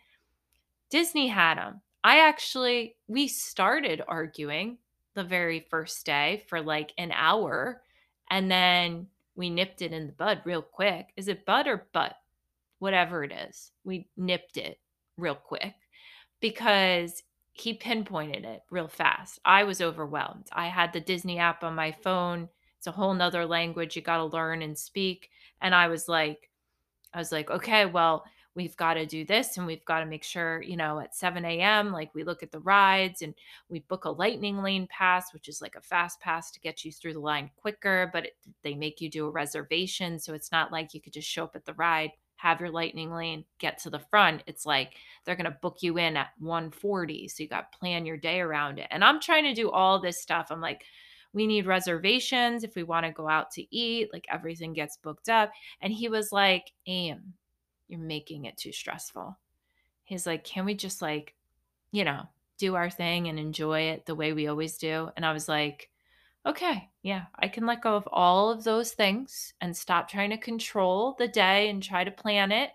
Disney 0.90 1.26
had 1.26 1.56
them. 1.56 1.80
I 2.04 2.20
actually, 2.20 2.96
we 3.08 3.28
started 3.28 4.02
arguing 4.06 4.78
the 5.14 5.24
very 5.24 5.66
first 5.70 6.04
day 6.04 6.44
for 6.48 6.60
like 6.60 6.92
an 6.98 7.10
hour 7.12 7.82
and 8.30 8.50
then 8.50 9.06
we 9.34 9.50
nipped 9.50 9.82
it 9.82 9.92
in 9.92 10.06
the 10.06 10.12
bud 10.12 10.42
real 10.44 10.62
quick. 10.62 11.08
Is 11.16 11.28
it 11.28 11.46
bud 11.46 11.66
or 11.66 11.86
butt? 11.92 12.16
Whatever 12.78 13.24
it 13.24 13.32
is, 13.32 13.72
we 13.84 14.08
nipped 14.16 14.56
it 14.56 14.78
real 15.16 15.34
quick 15.34 15.74
because 16.40 17.22
he 17.52 17.72
pinpointed 17.72 18.44
it 18.44 18.62
real 18.70 18.88
fast. 18.88 19.38
I 19.44 19.64
was 19.64 19.80
overwhelmed. 19.80 20.48
I 20.52 20.68
had 20.68 20.92
the 20.92 21.00
Disney 21.00 21.38
app 21.38 21.64
on 21.64 21.74
my 21.74 21.92
phone. 21.92 22.48
It's 22.78 22.86
a 22.86 22.92
whole 22.92 23.14
nother 23.14 23.46
language 23.46 23.96
you 23.96 24.02
got 24.02 24.18
to 24.18 24.24
learn 24.24 24.60
and 24.60 24.76
speak. 24.76 25.30
And 25.62 25.74
I 25.74 25.88
was 25.88 26.06
like, 26.06 26.50
I 27.14 27.18
was 27.18 27.32
like, 27.32 27.50
okay, 27.50 27.86
well, 27.86 28.24
we've 28.54 28.76
got 28.76 28.94
to 28.94 29.06
do 29.06 29.24
this 29.24 29.56
and 29.56 29.66
we've 29.66 29.84
got 29.84 30.00
to 30.00 30.06
make 30.06 30.24
sure, 30.24 30.62
you 30.62 30.76
know, 30.76 30.98
at 30.98 31.14
7 31.14 31.44
a.m., 31.44 31.92
like 31.92 32.14
we 32.14 32.24
look 32.24 32.42
at 32.42 32.50
the 32.50 32.60
rides 32.60 33.22
and 33.22 33.34
we 33.68 33.80
book 33.80 34.06
a 34.06 34.10
lightning 34.10 34.62
lane 34.62 34.88
pass, 34.90 35.32
which 35.32 35.48
is 35.48 35.60
like 35.60 35.76
a 35.76 35.80
fast 35.80 36.20
pass 36.20 36.50
to 36.50 36.60
get 36.60 36.84
you 36.84 36.90
through 36.90 37.12
the 37.12 37.20
line 37.20 37.50
quicker, 37.56 38.10
but 38.12 38.26
it, 38.26 38.36
they 38.62 38.74
make 38.74 39.00
you 39.00 39.10
do 39.10 39.26
a 39.26 39.30
reservation. 39.30 40.18
So 40.18 40.34
it's 40.34 40.50
not 40.50 40.72
like 40.72 40.94
you 40.94 41.00
could 41.00 41.12
just 41.12 41.28
show 41.28 41.44
up 41.44 41.54
at 41.54 41.66
the 41.66 41.74
ride, 41.74 42.10
have 42.36 42.60
your 42.60 42.70
lightning 42.70 43.12
lane, 43.12 43.44
get 43.58 43.78
to 43.78 43.90
the 43.90 43.98
front. 43.98 44.42
It's 44.46 44.66
like 44.66 44.94
they're 45.24 45.36
going 45.36 45.50
to 45.50 45.58
book 45.62 45.78
you 45.80 45.98
in 45.98 46.16
at 46.16 46.28
140. 46.38 47.28
So 47.28 47.42
you 47.42 47.48
got 47.48 47.72
plan 47.72 48.06
your 48.06 48.16
day 48.16 48.40
around 48.40 48.78
it. 48.78 48.86
And 48.90 49.02
I'm 49.02 49.20
trying 49.20 49.44
to 49.44 49.54
do 49.54 49.70
all 49.70 49.98
this 49.98 50.20
stuff. 50.20 50.48
I'm 50.50 50.60
like, 50.60 50.84
we 51.32 51.46
need 51.46 51.66
reservations 51.66 52.64
if 52.64 52.74
we 52.74 52.82
want 52.82 53.06
to 53.06 53.12
go 53.12 53.28
out 53.28 53.50
to 53.52 53.76
eat. 53.76 54.10
Like 54.12 54.26
everything 54.30 54.72
gets 54.72 54.96
booked 54.96 55.28
up. 55.28 55.50
And 55.80 55.92
he 55.92 56.08
was 56.08 56.32
like, 56.32 56.72
Aim, 56.86 57.34
you're 57.88 58.00
making 58.00 58.44
it 58.44 58.56
too 58.56 58.72
stressful. 58.72 59.36
He's 60.04 60.26
like, 60.26 60.44
Can 60.44 60.64
we 60.64 60.74
just 60.74 61.02
like, 61.02 61.34
you 61.90 62.04
know, 62.04 62.22
do 62.58 62.74
our 62.74 62.90
thing 62.90 63.28
and 63.28 63.38
enjoy 63.38 63.82
it 63.82 64.06
the 64.06 64.14
way 64.14 64.32
we 64.32 64.46
always 64.46 64.76
do? 64.76 65.10
And 65.16 65.24
I 65.24 65.32
was 65.32 65.48
like, 65.48 65.90
Okay, 66.46 66.90
yeah, 67.02 67.24
I 67.38 67.48
can 67.48 67.66
let 67.66 67.82
go 67.82 67.96
of 67.96 68.08
all 68.12 68.50
of 68.50 68.62
those 68.62 68.92
things 68.92 69.52
and 69.60 69.76
stop 69.76 70.08
trying 70.08 70.30
to 70.30 70.38
control 70.38 71.16
the 71.18 71.26
day 71.26 71.68
and 71.68 71.82
try 71.82 72.04
to 72.04 72.10
plan 72.10 72.52
it. 72.52 72.70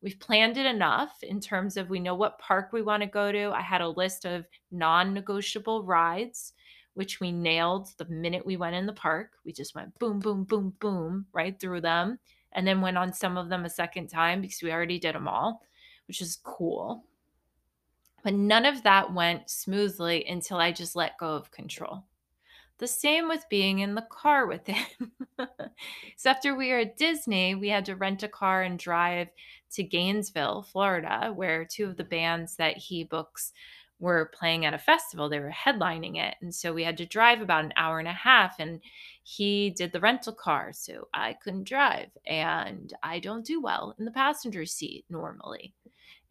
We've 0.00 0.18
planned 0.18 0.56
it 0.56 0.64
enough 0.64 1.22
in 1.22 1.40
terms 1.40 1.76
of 1.76 1.90
we 1.90 2.00
know 2.00 2.14
what 2.14 2.38
park 2.38 2.72
we 2.72 2.80
want 2.80 3.02
to 3.02 3.08
go 3.08 3.30
to. 3.30 3.50
I 3.50 3.60
had 3.60 3.82
a 3.82 3.88
list 3.88 4.24
of 4.24 4.46
non 4.70 5.12
negotiable 5.12 5.84
rides 5.84 6.54
which 6.94 7.20
we 7.20 7.32
nailed 7.32 7.88
the 7.96 8.04
minute 8.06 8.44
we 8.44 8.56
went 8.56 8.74
in 8.74 8.86
the 8.86 8.92
park. 8.92 9.32
We 9.44 9.52
just 9.52 9.74
went 9.74 9.98
boom, 9.98 10.18
boom, 10.18 10.44
boom, 10.44 10.74
boom, 10.80 11.26
right 11.32 11.58
through 11.58 11.82
them. 11.82 12.18
And 12.52 12.66
then 12.66 12.80
went 12.80 12.98
on 12.98 13.12
some 13.12 13.36
of 13.36 13.48
them 13.48 13.64
a 13.64 13.70
second 13.70 14.08
time 14.08 14.40
because 14.40 14.62
we 14.62 14.72
already 14.72 14.98
did 14.98 15.14
them 15.14 15.28
all, 15.28 15.62
which 16.08 16.20
is 16.20 16.40
cool. 16.42 17.04
But 18.24 18.34
none 18.34 18.66
of 18.66 18.82
that 18.82 19.14
went 19.14 19.48
smoothly 19.48 20.26
until 20.26 20.56
I 20.58 20.72
just 20.72 20.96
let 20.96 21.16
go 21.16 21.28
of 21.28 21.52
control. 21.52 22.04
The 22.80 22.88
same 22.88 23.28
with 23.28 23.44
being 23.50 23.80
in 23.80 23.94
the 23.94 24.06
car 24.10 24.46
with 24.46 24.66
him. 24.66 25.12
so 26.16 26.30
after 26.30 26.56
we 26.56 26.70
were 26.70 26.78
at 26.78 26.96
Disney, 26.96 27.54
we 27.54 27.68
had 27.68 27.84
to 27.84 27.94
rent 27.94 28.22
a 28.22 28.28
car 28.28 28.62
and 28.62 28.78
drive 28.78 29.28
to 29.72 29.82
Gainesville, 29.82 30.62
Florida, 30.62 31.30
where 31.34 31.66
two 31.66 31.84
of 31.84 31.98
the 31.98 32.04
bands 32.04 32.56
that 32.56 32.78
he 32.78 33.04
books 33.04 33.52
were 33.98 34.32
playing 34.32 34.64
at 34.64 34.72
a 34.72 34.78
festival. 34.78 35.28
They 35.28 35.40
were 35.40 35.52
headlining 35.52 36.16
it. 36.16 36.36
And 36.40 36.54
so 36.54 36.72
we 36.72 36.82
had 36.82 36.96
to 36.96 37.04
drive 37.04 37.42
about 37.42 37.66
an 37.66 37.74
hour 37.76 37.98
and 37.98 38.08
a 38.08 38.12
half. 38.12 38.58
And 38.58 38.80
he 39.22 39.68
did 39.68 39.92
the 39.92 40.00
rental 40.00 40.32
car. 40.32 40.72
So 40.72 41.08
I 41.12 41.34
couldn't 41.34 41.68
drive. 41.68 42.08
And 42.26 42.94
I 43.02 43.18
don't 43.18 43.44
do 43.44 43.60
well 43.60 43.94
in 43.98 44.06
the 44.06 44.10
passenger 44.10 44.64
seat 44.64 45.04
normally. 45.10 45.74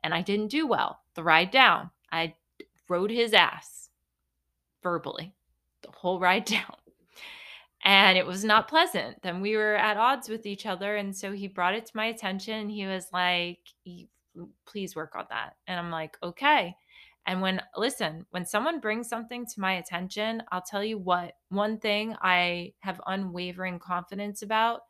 And 0.04 0.16
I 0.16 0.24
didn't 0.24 0.48
do 0.48 0.66
well 0.66 1.02
the 1.14 1.22
ride 1.22 1.52
down. 1.52 1.92
I 2.12 2.34
rode 2.88 3.12
his 3.12 3.34
ass 3.34 3.92
verbally 4.82 5.36
the 5.82 5.92
whole 5.92 6.20
ride 6.20 6.46
down. 6.46 6.76
And 7.84 8.18
it 8.18 8.26
was 8.26 8.44
not 8.44 8.68
pleasant. 8.68 9.22
Then 9.22 9.40
we 9.40 9.56
were 9.56 9.76
at 9.76 9.98
odds 9.98 10.28
with 10.28 10.46
each 10.46 10.66
other. 10.66 10.98
And 10.98 11.16
so 11.16 11.32
he 11.32 11.48
brought 11.48 11.76
it 11.76 11.86
to 11.86 11.96
my 11.96 12.08
attention. 12.08 12.68
He 12.68 12.86
was 12.86 13.08
like, 13.14 13.60
please 14.66 14.96
work 14.96 15.16
on 15.16 15.26
that. 15.30 15.56
And 15.66 15.80
I'm 15.80 15.90
like, 15.90 16.18
okay. 16.22 16.76
And 17.26 17.42
when, 17.42 17.62
listen, 17.78 18.26
when 18.32 18.46
someone 18.46 18.80
brings 18.80 19.08
something 19.08 19.46
to 19.46 19.60
my 19.60 19.74
attention, 19.74 20.44
I'll 20.52 20.62
tell 20.62 20.84
you 20.84 20.98
what, 20.98 21.34
one 21.50 21.78
thing 21.78 22.16
I 22.22 22.74
have 22.80 23.02
unwavering 23.08 23.80
confidence 23.80 24.42
about, 24.42 24.82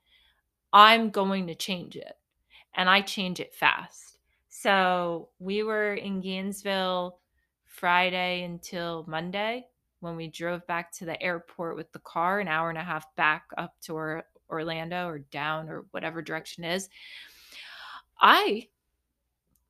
I'm 0.73 1.10
going 1.10 1.47
to 1.47 1.56
change 1.56 1.95
it. 1.95 2.13
And 2.75 2.89
I 2.89 3.02
change 3.02 3.39
it 3.39 3.54
fast. 3.54 4.19
So 4.47 5.30
we 5.39 5.63
were 5.63 5.93
in 5.93 6.21
Gainesville 6.21 7.19
Friday 7.65 8.43
until 8.43 9.06
Monday 9.08 9.68
when 9.99 10.15
we 10.15 10.27
drove 10.27 10.65
back 10.67 10.91
to 10.93 11.05
the 11.05 11.21
airport 11.21 11.75
with 11.75 11.91
the 11.91 11.99
car, 11.99 12.39
an 12.39 12.47
hour 12.47 12.69
and 12.69 12.77
a 12.77 12.83
half 12.83 13.05
back 13.15 13.45
up 13.57 13.75
to 13.81 14.21
Orlando 14.49 15.07
or 15.07 15.19
down 15.19 15.69
or 15.69 15.85
whatever 15.91 16.21
direction 16.21 16.63
is. 16.63 16.89
I 18.19 18.67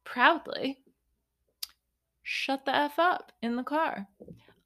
proudly 0.03 0.79
shut 2.23 2.65
the 2.65 2.75
F 2.75 2.99
up 2.99 3.31
in 3.41 3.55
the 3.55 3.63
car. 3.63 4.07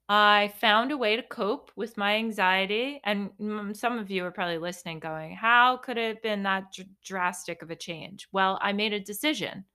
I 0.09 0.53
found 0.59 0.91
a 0.91 0.97
way 0.97 1.15
to 1.15 1.23
cope 1.23 1.71
with 1.75 1.97
my 1.97 2.15
anxiety. 2.15 2.99
And 3.05 3.31
some 3.73 3.97
of 3.97 4.11
you 4.11 4.25
are 4.25 4.31
probably 4.31 4.57
listening, 4.57 4.99
going, 4.99 5.33
How 5.33 5.77
could 5.77 5.97
it 5.97 6.15
have 6.15 6.21
been 6.21 6.43
that 6.43 6.73
dr- 6.73 6.89
drastic 7.03 7.61
of 7.61 7.71
a 7.71 7.75
change? 7.75 8.27
Well, 8.31 8.59
I 8.61 8.73
made 8.73 8.93
a 8.93 8.99
decision. 8.99 9.65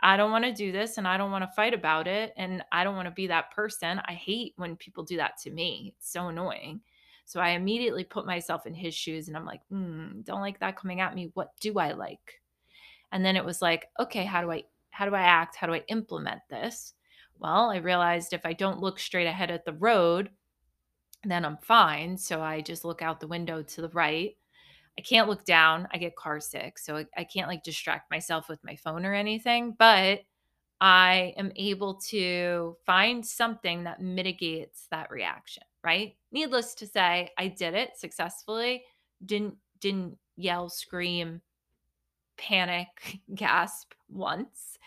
I 0.00 0.16
don't 0.16 0.30
want 0.30 0.44
to 0.44 0.52
do 0.52 0.70
this 0.70 0.98
and 0.98 1.08
I 1.08 1.16
don't 1.16 1.32
want 1.32 1.42
to 1.42 1.54
fight 1.56 1.74
about 1.74 2.06
it. 2.06 2.32
And 2.36 2.62
I 2.70 2.84
don't 2.84 2.96
want 2.96 3.06
to 3.08 3.14
be 3.14 3.26
that 3.28 3.50
person. 3.50 4.00
I 4.06 4.12
hate 4.12 4.54
when 4.56 4.76
people 4.76 5.04
do 5.04 5.16
that 5.16 5.38
to 5.42 5.50
me. 5.50 5.94
It's 5.96 6.12
so 6.12 6.28
annoying. 6.28 6.80
So 7.24 7.40
I 7.40 7.50
immediately 7.50 8.04
put 8.04 8.26
myself 8.26 8.64
in 8.66 8.74
his 8.74 8.94
shoes 8.94 9.28
and 9.28 9.36
I'm 9.36 9.44
like, 9.44 9.60
mm, 9.72 10.24
don't 10.24 10.40
like 10.40 10.60
that 10.60 10.76
coming 10.76 11.00
at 11.00 11.14
me. 11.14 11.30
What 11.34 11.50
do 11.60 11.78
I 11.78 11.92
like? 11.92 12.40
And 13.12 13.24
then 13.24 13.36
it 13.36 13.44
was 13.44 13.60
like, 13.60 13.88
okay, 14.00 14.24
how 14.24 14.40
do 14.40 14.50
I 14.50 14.64
how 14.90 15.04
do 15.04 15.14
I 15.14 15.22
act? 15.22 15.56
How 15.56 15.66
do 15.66 15.74
I 15.74 15.84
implement 15.88 16.40
this? 16.50 16.94
Well, 17.38 17.70
I 17.70 17.76
realized 17.76 18.32
if 18.32 18.44
I 18.44 18.52
don't 18.52 18.80
look 18.80 18.98
straight 18.98 19.26
ahead 19.26 19.50
at 19.50 19.64
the 19.64 19.72
road, 19.74 20.30
then 21.24 21.44
I'm 21.44 21.58
fine. 21.58 22.16
So 22.16 22.42
I 22.42 22.60
just 22.60 22.84
look 22.84 23.02
out 23.02 23.20
the 23.20 23.28
window 23.28 23.62
to 23.62 23.82
the 23.82 23.90
right. 23.90 24.36
I 24.98 25.00
can't 25.00 25.28
look 25.28 25.44
down. 25.44 25.86
I 25.92 25.98
get 25.98 26.16
car 26.16 26.40
sick. 26.40 26.78
So 26.78 26.96
I, 26.96 27.06
I 27.16 27.24
can't 27.24 27.48
like 27.48 27.62
distract 27.62 28.10
myself 28.10 28.48
with 28.48 28.62
my 28.64 28.74
phone 28.74 29.06
or 29.06 29.14
anything, 29.14 29.76
but 29.78 30.22
I 30.80 31.34
am 31.36 31.52
able 31.56 31.94
to 32.08 32.76
find 32.84 33.24
something 33.24 33.84
that 33.84 34.02
mitigates 34.02 34.88
that 34.90 35.10
reaction, 35.10 35.62
right? 35.84 36.16
Needless 36.32 36.74
to 36.76 36.86
say, 36.86 37.30
I 37.38 37.48
did 37.48 37.74
it 37.74 37.96
successfully. 37.96 38.82
Didn't 39.24 39.56
didn't 39.80 40.18
yell, 40.36 40.68
scream, 40.68 41.40
panic, 42.36 43.20
gasp 43.34 43.92
once 44.08 44.78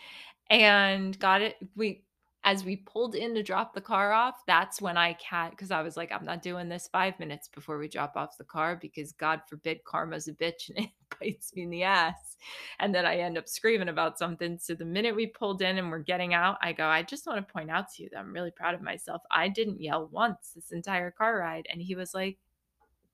and 0.50 1.18
got 1.18 1.40
it 1.40 1.56
we 1.74 2.04
as 2.44 2.64
we 2.64 2.76
pulled 2.76 3.14
in 3.14 3.34
to 3.34 3.42
drop 3.42 3.72
the 3.72 3.80
car 3.80 4.12
off, 4.12 4.42
that's 4.46 4.80
when 4.80 4.96
I 4.96 5.12
can't 5.14 5.52
because 5.52 5.70
I 5.70 5.82
was 5.82 5.96
like, 5.96 6.10
I'm 6.10 6.24
not 6.24 6.42
doing 6.42 6.68
this 6.68 6.88
five 6.90 7.18
minutes 7.20 7.48
before 7.48 7.78
we 7.78 7.88
drop 7.88 8.16
off 8.16 8.36
the 8.36 8.44
car 8.44 8.76
because 8.80 9.12
God 9.12 9.42
forbid 9.48 9.84
karma's 9.84 10.26
a 10.26 10.32
bitch 10.32 10.68
and 10.68 10.78
it 10.86 10.90
bites 11.20 11.54
me 11.54 11.62
in 11.62 11.70
the 11.70 11.84
ass. 11.84 12.36
And 12.80 12.92
then 12.94 13.06
I 13.06 13.18
end 13.18 13.38
up 13.38 13.48
screaming 13.48 13.88
about 13.88 14.18
something. 14.18 14.58
So 14.58 14.74
the 14.74 14.84
minute 14.84 15.14
we 15.14 15.26
pulled 15.26 15.62
in 15.62 15.78
and 15.78 15.90
we're 15.90 16.00
getting 16.00 16.34
out, 16.34 16.58
I 16.60 16.72
go, 16.72 16.86
I 16.86 17.02
just 17.02 17.26
want 17.26 17.46
to 17.46 17.52
point 17.52 17.70
out 17.70 17.92
to 17.92 18.02
you 18.02 18.08
that 18.10 18.18
I'm 18.18 18.32
really 18.32 18.50
proud 18.50 18.74
of 18.74 18.82
myself. 18.82 19.22
I 19.30 19.48
didn't 19.48 19.80
yell 19.80 20.08
once 20.10 20.52
this 20.54 20.72
entire 20.72 21.12
car 21.12 21.38
ride. 21.38 21.68
And 21.70 21.80
he 21.80 21.94
was 21.94 22.12
like, 22.12 22.38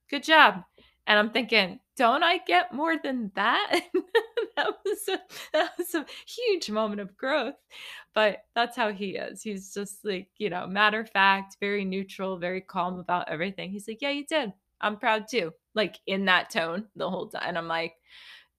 Good 0.09 0.23
job. 0.23 0.63
And 1.07 1.19
I'm 1.19 1.31
thinking, 1.31 1.81
don't 1.97 2.23
I 2.23 2.39
get 2.39 2.73
more 2.73 2.97
than 3.03 3.31
that? 3.35 3.81
that 4.59 4.75
was 4.85 5.09
a 5.09 5.19
that 5.53 5.71
was 5.79 5.95
a 5.95 6.07
huge 6.27 6.71
moment 6.71 7.01
of 7.01 7.17
growth. 7.17 7.55
But 8.15 8.45
that's 8.55 8.77
how 8.77 8.93
he 8.93 9.17
is. 9.17 9.43
He's 9.43 9.73
just 9.73 10.05
like, 10.05 10.29
you 10.39 10.51
know, 10.51 10.67
matter 10.67 11.01
of 11.01 11.11
fact, 11.11 11.57
very 11.61 11.85
neutral, 11.85 12.39
very 12.39 12.61
calm 12.61 12.99
about 12.99 13.29
everything. 13.29 13.71
He's 13.71 13.89
like, 13.89 14.03
Yeah, 14.03 14.11
you 14.11 14.27
did. 14.27 14.53
I'm 14.81 14.97
proud 14.97 15.27
too. 15.29 15.53
Like 15.75 15.99
in 16.07 16.25
that 16.27 16.51
tone 16.51 16.87
the 16.97 17.09
whole 17.09 17.29
time. 17.29 17.43
And 17.47 17.59
I'm 17.59 17.69
like, 17.69 17.95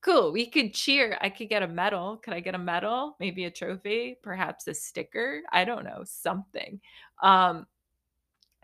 cool. 0.01 0.31
We 0.31 0.45
could 0.45 0.73
cheer. 0.73 1.17
I 1.21 1.29
could 1.29 1.49
get 1.49 1.63
a 1.63 1.67
medal. 1.67 2.17
Could 2.17 2.33
I 2.33 2.39
get 2.39 2.55
a 2.55 2.59
medal? 2.59 3.15
Maybe 3.19 3.45
a 3.45 3.51
trophy, 3.51 4.17
perhaps 4.21 4.67
a 4.67 4.73
sticker. 4.73 5.41
I 5.51 5.65
don't 5.65 5.83
know, 5.83 6.03
something. 6.05 6.79
Um, 7.21 7.67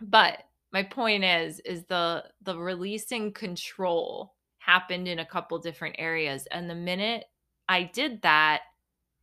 but 0.01 0.43
my 0.71 0.83
point 0.83 1.23
is, 1.23 1.59
is 1.61 1.85
the 1.85 2.25
the 2.41 2.57
releasing 2.57 3.31
control 3.31 4.34
happened 4.65 5.08
in 5.08 5.19
a 5.19 5.25
couple 5.25 5.58
different 5.60 5.95
areas. 5.99 6.47
And 6.51 6.69
the 6.69 6.75
minute 6.75 7.25
I 7.69 7.84
did 7.84 8.21
that, 8.23 8.62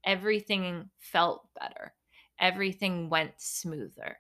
everything 0.05 0.91
felt 0.99 1.49
better. 1.59 1.95
Everything 2.39 3.09
went 3.09 3.33
smoother. 3.39 4.19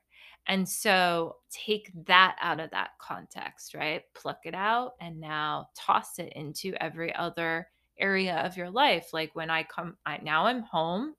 And 0.48 0.68
so 0.68 1.36
take 1.50 1.92
that 2.06 2.36
out 2.40 2.58
of 2.58 2.70
that 2.70 2.90
context, 3.00 3.74
right? 3.74 4.02
Pluck 4.14 4.40
it 4.44 4.54
out 4.54 4.92
and 5.00 5.20
now 5.20 5.68
toss 5.76 6.18
it 6.18 6.32
into 6.34 6.74
every 6.82 7.14
other 7.14 7.68
area 7.98 8.36
of 8.38 8.56
your 8.56 8.70
life. 8.70 9.12
Like 9.12 9.34
when 9.34 9.50
I 9.50 9.62
come, 9.62 9.96
I, 10.04 10.18
now 10.22 10.46
I'm 10.46 10.62
home, 10.62 11.14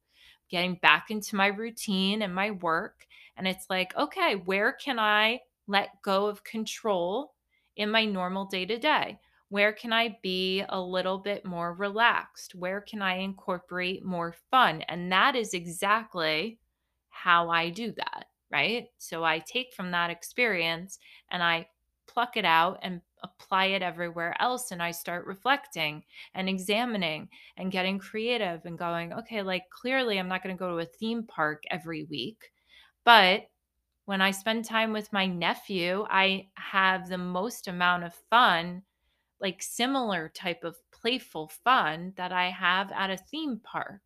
getting 0.50 0.76
back 0.82 1.10
into 1.10 1.38
my 1.38 1.48
routine 1.48 2.22
and 2.22 2.36
my 2.36 2.52
work. 2.52 3.06
And 3.38 3.48
it's 3.48 3.68
like, 3.70 3.96
okay, 3.96 4.36
where 4.36 4.74
can 4.74 5.00
I 5.00 5.40
let 5.68 6.02
go 6.04 6.26
of 6.26 6.44
control 6.44 7.34
in 7.78 7.90
my 7.90 8.04
normal 8.04 8.46
day 8.46 8.66
to 8.66 8.78
day? 8.78 9.20
Where 9.54 9.72
can 9.72 9.94
I 9.94 10.18
be 10.24 10.64
a 10.68 10.82
little 10.82 11.20
bit 11.20 11.46
more 11.46 11.76
relaxed? 11.76 12.56
Where 12.56 12.82
can 12.82 13.04
I 13.04 13.18
incorporate 13.18 14.04
more 14.04 14.34
fun? 14.50 14.82
And 14.90 15.12
that 15.12 15.36
is 15.36 15.54
exactly 15.54 16.58
how 17.12 17.52
I 17.52 17.70
do 17.70 17.92
that, 17.92 18.26
right? 18.52 18.88
So 18.98 19.24
I 19.24 19.38
take 19.38 19.72
from 19.76 19.92
that 19.92 20.10
experience 20.10 20.98
and 21.30 21.44
I 21.44 21.68
pluck 22.08 22.36
it 22.36 22.46
out 22.46 22.80
and 22.82 23.00
apply 23.22 23.66
it 23.66 23.84
everywhere 23.84 24.36
else. 24.40 24.72
And 24.72 24.82
I 24.82 24.90
start 24.90 25.28
reflecting 25.28 26.04
and 26.34 26.50
examining 26.50 27.30
and 27.56 27.72
getting 27.72 28.00
creative 28.00 28.62
and 28.66 28.76
going, 28.76 29.14
okay, 29.14 29.44
like 29.44 29.70
clearly 29.70 30.18
I'm 30.18 30.28
not 30.28 30.42
going 30.42 30.56
to 30.56 30.60
go 30.60 30.72
to 30.72 30.82
a 30.82 30.98
theme 30.98 31.28
park 31.28 31.62
every 31.70 32.06
week, 32.06 32.42
but 33.06 33.44
when 34.06 34.20
I 34.20 34.32
spend 34.32 34.66
time 34.66 34.94
with 34.94 35.14
my 35.14 35.28
nephew, 35.28 36.08
I 36.10 36.48
have 36.56 37.08
the 37.08 37.20
most 37.20 37.68
amount 37.68 38.04
of 38.04 38.16
fun, 38.32 38.82
like 39.44 39.62
similar 39.64 40.30
type 40.30 40.64
of 40.64 40.78
playful 40.92 41.50
fun 41.50 42.14
that 42.18 42.32
I 42.34 42.50
have 42.52 42.92
at 42.94 43.12
a 43.12 43.18
theme 43.18 43.60
park. 43.60 44.02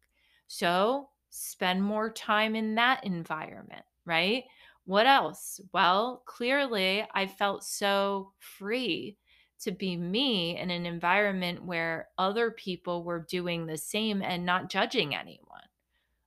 So 0.48 1.12
spend 1.30 1.84
more 1.84 2.12
time 2.12 2.56
in 2.56 2.76
that 2.76 3.04
environment, 3.06 3.86
right? 4.06 4.46
What 4.86 5.06
else? 5.08 5.60
Well, 5.74 6.24
clearly, 6.26 7.06
I 7.14 7.28
felt 7.28 7.64
so 7.64 8.34
free 8.40 9.18
to 9.60 9.72
be 9.72 9.98
me 9.98 10.58
in 10.58 10.70
an 10.72 10.86
environment 10.86 11.64
where 11.66 12.10
other 12.18 12.52
people 12.52 13.04
were 13.04 13.20
doing 13.30 13.66
the 13.66 13.78
same 13.78 14.22
and 14.22 14.46
not 14.46 14.70
judging 14.70 15.16
anyone. 15.16 15.64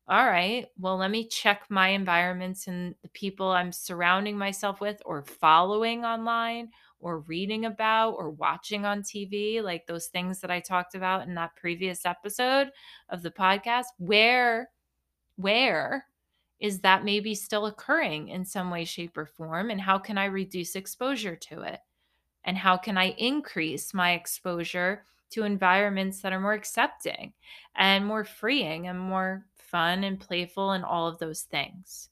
All 0.08 0.26
right, 0.26 0.66
well, 0.76 0.96
let 0.96 1.10
me 1.12 1.28
check 1.28 1.66
my 1.70 1.88
environments 1.90 2.66
and 2.66 2.96
the 3.02 3.08
people 3.10 3.48
I'm 3.50 3.70
surrounding 3.72 4.36
myself 4.36 4.80
with 4.80 5.00
or 5.06 5.22
following 5.22 6.04
online 6.04 6.72
or 7.00 7.20
reading 7.20 7.64
about 7.64 8.12
or 8.12 8.30
watching 8.30 8.84
on 8.84 9.02
TV, 9.02 9.62
like 9.62 9.86
those 9.86 10.06
things 10.06 10.40
that 10.40 10.50
I 10.50 10.60
talked 10.60 10.94
about 10.94 11.26
in 11.26 11.34
that 11.34 11.56
previous 11.56 12.06
episode 12.06 12.70
of 13.08 13.22
the 13.22 13.30
podcast. 13.30 13.86
Where, 13.98 14.70
where 15.36 16.06
is 16.60 16.80
that 16.80 17.04
maybe 17.04 17.34
still 17.34 17.66
occurring 17.66 18.28
in 18.28 18.44
some 18.44 18.70
way, 18.70 18.84
shape, 18.84 19.16
or 19.16 19.26
form? 19.26 19.70
And 19.70 19.80
how 19.80 19.98
can 19.98 20.18
I 20.18 20.26
reduce 20.26 20.76
exposure 20.76 21.36
to 21.36 21.62
it? 21.62 21.80
And 22.44 22.56
how 22.56 22.76
can 22.76 22.96
I 22.98 23.10
increase 23.18 23.94
my 23.94 24.12
exposure 24.12 25.04
to 25.30 25.44
environments 25.44 26.20
that 26.20 26.32
are 26.32 26.40
more 26.40 26.52
accepting 26.52 27.32
and 27.76 28.04
more 28.04 28.24
freeing 28.24 28.88
and 28.88 28.98
more 28.98 29.46
fun 29.56 30.04
and 30.04 30.18
playful 30.20 30.72
and 30.72 30.84
all 30.84 31.06
of 31.06 31.18
those 31.18 31.42
things? 31.42 32.10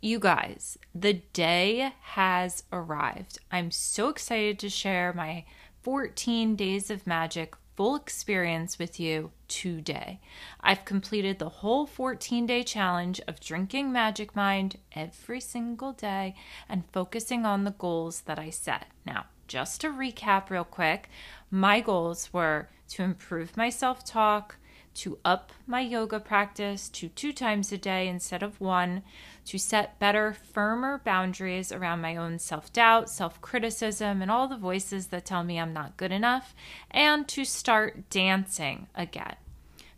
You 0.00 0.18
guys, 0.18 0.76
the 0.94 1.14
day 1.32 1.92
has 2.02 2.64
arrived. 2.70 3.38
I'm 3.50 3.70
so 3.70 4.08
excited 4.08 4.58
to 4.58 4.68
share 4.68 5.12
my 5.14 5.44
14 5.82 6.54
days 6.54 6.90
of 6.90 7.06
magic 7.06 7.54
full 7.76 7.96
experience 7.96 8.78
with 8.78 9.00
you 9.00 9.30
today. 9.48 10.20
I've 10.60 10.84
completed 10.84 11.38
the 11.38 11.48
whole 11.48 11.86
14 11.86 12.46
day 12.46 12.62
challenge 12.62 13.20
of 13.26 13.40
drinking 13.40 13.92
Magic 13.92 14.36
Mind 14.36 14.78
every 14.92 15.40
single 15.40 15.92
day 15.92 16.34
and 16.68 16.90
focusing 16.92 17.46
on 17.46 17.64
the 17.64 17.70
goals 17.70 18.22
that 18.22 18.38
I 18.38 18.50
set. 18.50 18.86
Now, 19.06 19.26
just 19.46 19.80
to 19.82 19.88
recap 19.88 20.50
real 20.50 20.64
quick, 20.64 21.08
my 21.50 21.80
goals 21.80 22.32
were 22.32 22.68
to 22.90 23.02
improve 23.02 23.56
my 23.56 23.70
self 23.70 24.04
talk, 24.04 24.56
to 24.96 25.18
up 25.24 25.52
my 25.66 25.80
yoga 25.80 26.18
practice 26.18 26.88
to 26.88 27.08
two 27.08 27.32
times 27.32 27.70
a 27.70 27.78
day 27.78 28.08
instead 28.08 28.42
of 28.42 28.60
one, 28.60 29.02
to 29.44 29.58
set 29.58 29.98
better, 29.98 30.32
firmer 30.32 31.00
boundaries 31.04 31.70
around 31.70 32.00
my 32.00 32.16
own 32.16 32.38
self 32.38 32.72
doubt, 32.72 33.08
self 33.08 33.40
criticism, 33.40 34.22
and 34.22 34.30
all 34.30 34.48
the 34.48 34.56
voices 34.56 35.08
that 35.08 35.24
tell 35.24 35.44
me 35.44 35.60
I'm 35.60 35.72
not 35.72 35.96
good 35.96 36.12
enough, 36.12 36.54
and 36.90 37.28
to 37.28 37.44
start 37.44 38.08
dancing 38.10 38.86
again. 38.94 39.36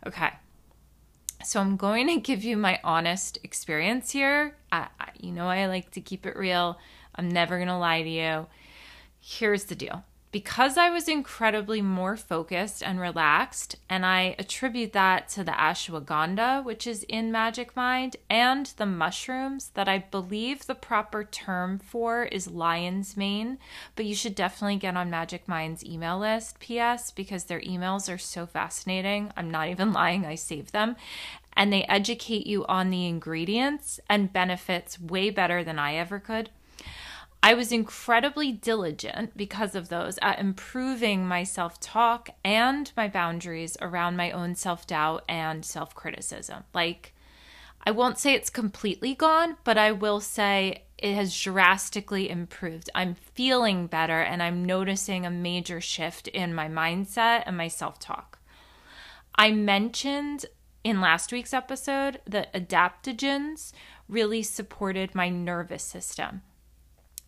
Okay. 0.05 0.31
So 1.43 1.61
I'm 1.61 1.77
going 1.77 2.07
to 2.07 2.17
give 2.19 2.43
you 2.43 2.57
my 2.57 2.79
honest 2.83 3.39
experience 3.43 4.11
here. 4.11 4.55
I, 4.71 4.87
I, 4.99 5.09
you 5.19 5.31
know, 5.31 5.47
I 5.47 5.65
like 5.67 5.91
to 5.91 6.01
keep 6.01 6.25
it 6.25 6.35
real. 6.35 6.77
I'm 7.15 7.29
never 7.29 7.57
going 7.57 7.69
to 7.69 7.77
lie 7.77 8.03
to 8.03 8.09
you. 8.09 8.47
Here's 9.19 9.65
the 9.65 9.75
deal 9.75 10.03
because 10.31 10.77
I 10.77 10.89
was 10.91 11.07
incredibly 11.07 11.81
more 11.81 12.15
focused 12.15 12.83
and 12.83 12.99
relaxed, 12.99 13.75
and 13.89 14.05
I 14.05 14.35
attribute 14.37 14.93
that 14.93 15.27
to 15.29 15.43
the 15.43 15.53
ashwagandha, 15.53 16.63
which 16.63 16.85
is 16.85 17.03
in 17.03 17.31
Magic 17.31 17.75
Mind, 17.75 18.15
and 18.29 18.67
the 18.77 18.85
mushrooms 18.85 19.69
that 19.73 19.89
I 19.89 19.97
believe 19.97 20.67
the 20.67 20.75
proper 20.75 21.23
term 21.23 21.79
for 21.79 22.25
is 22.25 22.47
lion's 22.47 23.17
mane. 23.17 23.57
But 23.95 24.05
you 24.05 24.13
should 24.13 24.35
definitely 24.35 24.77
get 24.77 24.95
on 24.95 25.09
Magic 25.09 25.47
Mind's 25.47 25.83
email 25.83 26.19
list, 26.19 26.59
PS, 26.59 27.09
because 27.09 27.45
their 27.45 27.61
emails 27.61 28.13
are 28.13 28.19
so 28.19 28.45
fascinating. 28.45 29.31
I'm 29.35 29.49
not 29.49 29.69
even 29.69 29.93
lying, 29.93 30.25
I 30.25 30.35
save 30.35 30.71
them. 30.71 30.95
And 31.53 31.73
they 31.73 31.83
educate 31.85 32.45
you 32.45 32.65
on 32.67 32.91
the 32.91 33.07
ingredients 33.07 33.99
and 34.07 34.31
benefits 34.31 34.99
way 34.99 35.31
better 35.31 35.63
than 35.63 35.79
I 35.79 35.95
ever 35.95 36.19
could. 36.19 36.51
I 37.41 37.53
was 37.53 37.71
incredibly 37.71 38.51
diligent 38.51 39.37
because 39.37 39.73
of 39.73 39.87
those 39.87 40.19
at 40.21 40.39
improving 40.39 41.25
my 41.25 41.43
self 41.43 41.79
talk 41.79 42.29
and 42.43 42.91
my 42.97 43.07
boundaries 43.07 43.77
around 43.79 44.17
my 44.17 44.31
own 44.31 44.55
self 44.55 44.85
doubt 44.85 45.23
and 45.29 45.63
self 45.63 45.95
criticism. 45.95 46.65
Like, 46.73 47.13
I 47.85 47.91
won't 47.91 48.17
say 48.17 48.33
it's 48.33 48.49
completely 48.49 49.15
gone, 49.15 49.55
but 49.63 49.77
I 49.77 49.93
will 49.93 50.19
say 50.19 50.83
it 50.97 51.15
has 51.15 51.41
drastically 51.41 52.29
improved. 52.29 52.89
I'm 52.93 53.15
feeling 53.15 53.87
better 53.87 54.19
and 54.19 54.43
I'm 54.43 54.65
noticing 54.65 55.25
a 55.25 55.31
major 55.31 55.79
shift 55.79 56.27
in 56.27 56.53
my 56.53 56.67
mindset 56.67 57.43
and 57.45 57.55
my 57.55 57.69
self 57.69 57.99
talk. 57.99 58.39
I 59.35 59.51
mentioned 59.51 60.45
in 60.83 60.99
last 60.99 61.31
week's 61.31 61.53
episode 61.53 62.19
that 62.27 62.53
adaptogens 62.53 63.71
really 64.09 64.43
supported 64.43 65.15
my 65.15 65.29
nervous 65.29 65.83
system 65.83 66.41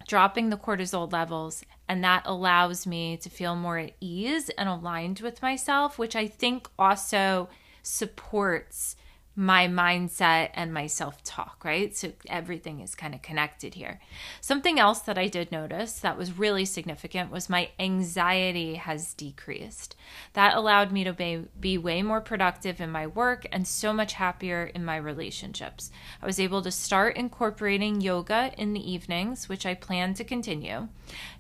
dropping 0.08 0.50
the 0.50 0.58
cortisol 0.58 1.12
levels, 1.12 1.64
and 1.88 2.04
that 2.04 2.24
allows 2.26 2.88
me 2.88 3.18
to 3.18 3.30
feel 3.30 3.56
more 3.56 3.78
at 3.78 3.94
ease 4.00 4.50
and 4.58 4.70
aligned 4.70 5.20
with 5.20 5.42
myself, 5.42 5.98
which 6.00 6.16
I 6.16 6.28
think 6.28 6.70
also 6.78 7.50
supports 7.84 8.96
my 9.36 9.66
mindset 9.68 10.50
and 10.54 10.74
my 10.74 10.88
self 10.88 11.24
talk, 11.24 11.64
right? 11.64 11.96
So 11.96 12.12
everything 12.28 12.82
is 12.82 12.96
kind 12.96 13.16
of 13.16 13.22
connected 13.22 13.76
here. 13.76 14.00
Something 14.42 14.80
else 14.80 15.00
that 15.00 15.18
I 15.18 15.28
did 15.28 15.52
notice 15.52 15.94
that 16.00 16.18
was 16.18 16.38
really 16.38 16.66
significant 16.66 17.32
was 17.32 17.50
my 17.50 17.70
anxiety 17.80 18.76
has 18.76 19.14
decreased. 19.14 19.96
That 20.34 20.56
allowed 20.56 20.92
me 20.92 21.06
to 21.06 21.14
be, 21.14 21.46
be 21.60 21.78
way 21.78 22.02
more 22.02 22.22
productive 22.22 22.82
in 22.82 22.92
my 22.92 23.08
work 23.08 23.48
and 23.52 23.66
so 23.68 23.94
much 23.94 24.14
happier 24.14 24.66
in 24.66 24.84
my 24.84 24.98
relationships. 24.98 25.92
I 26.22 26.26
was 26.26 26.40
able 26.40 26.62
to 26.64 26.72
start 26.72 27.16
incorporating 27.16 28.02
yoga 28.02 28.52
in 28.58 28.74
the 28.74 28.92
evenings, 28.92 29.48
which 29.48 29.66
I 29.66 29.76
plan 29.76 30.14
to 30.16 30.26
continue. 30.26 30.90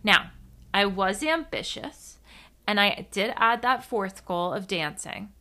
Now, 0.03 0.31
I 0.73 0.85
was 0.85 1.21
ambitious 1.21 2.19
and 2.65 2.79
I 2.79 3.07
did 3.11 3.33
add 3.35 3.61
that 3.63 3.83
fourth 3.83 4.25
goal 4.25 4.53
of 4.53 4.67
dancing. 4.67 5.33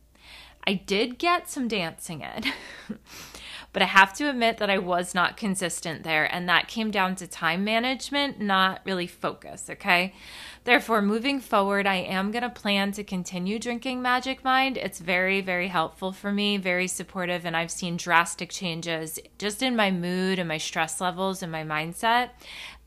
I 0.65 0.73
did 0.73 1.17
get 1.17 1.49
some 1.49 1.67
dancing 1.67 2.21
in, 2.21 2.51
but 3.73 3.81
I 3.81 3.85
have 3.85 4.13
to 4.15 4.29
admit 4.29 4.57
that 4.57 4.69
I 4.69 4.77
was 4.77 5.15
not 5.15 5.37
consistent 5.37 6.03
there, 6.03 6.25
and 6.25 6.47
that 6.47 6.67
came 6.67 6.91
down 6.91 7.15
to 7.17 7.27
time 7.27 7.63
management, 7.63 8.39
not 8.39 8.81
really 8.85 9.07
focus, 9.07 9.69
okay? 9.69 10.13
Therefore, 10.63 11.01
moving 11.01 11.39
forward, 11.39 11.87
I 11.87 11.95
am 11.95 12.29
going 12.29 12.43
to 12.43 12.49
plan 12.49 12.91
to 12.91 13.03
continue 13.03 13.57
drinking 13.57 14.03
Magic 14.03 14.43
Mind. 14.43 14.77
It's 14.77 14.99
very, 14.99 15.41
very 15.41 15.69
helpful 15.69 16.11
for 16.11 16.31
me, 16.31 16.57
very 16.57 16.87
supportive, 16.87 17.45
and 17.45 17.57
I've 17.57 17.71
seen 17.71 17.97
drastic 17.97 18.51
changes 18.51 19.17
just 19.39 19.63
in 19.63 19.75
my 19.75 19.89
mood 19.89 20.37
and 20.37 20.47
my 20.47 20.59
stress 20.59 21.01
levels 21.01 21.41
and 21.41 21.51
my 21.51 21.63
mindset. 21.63 22.29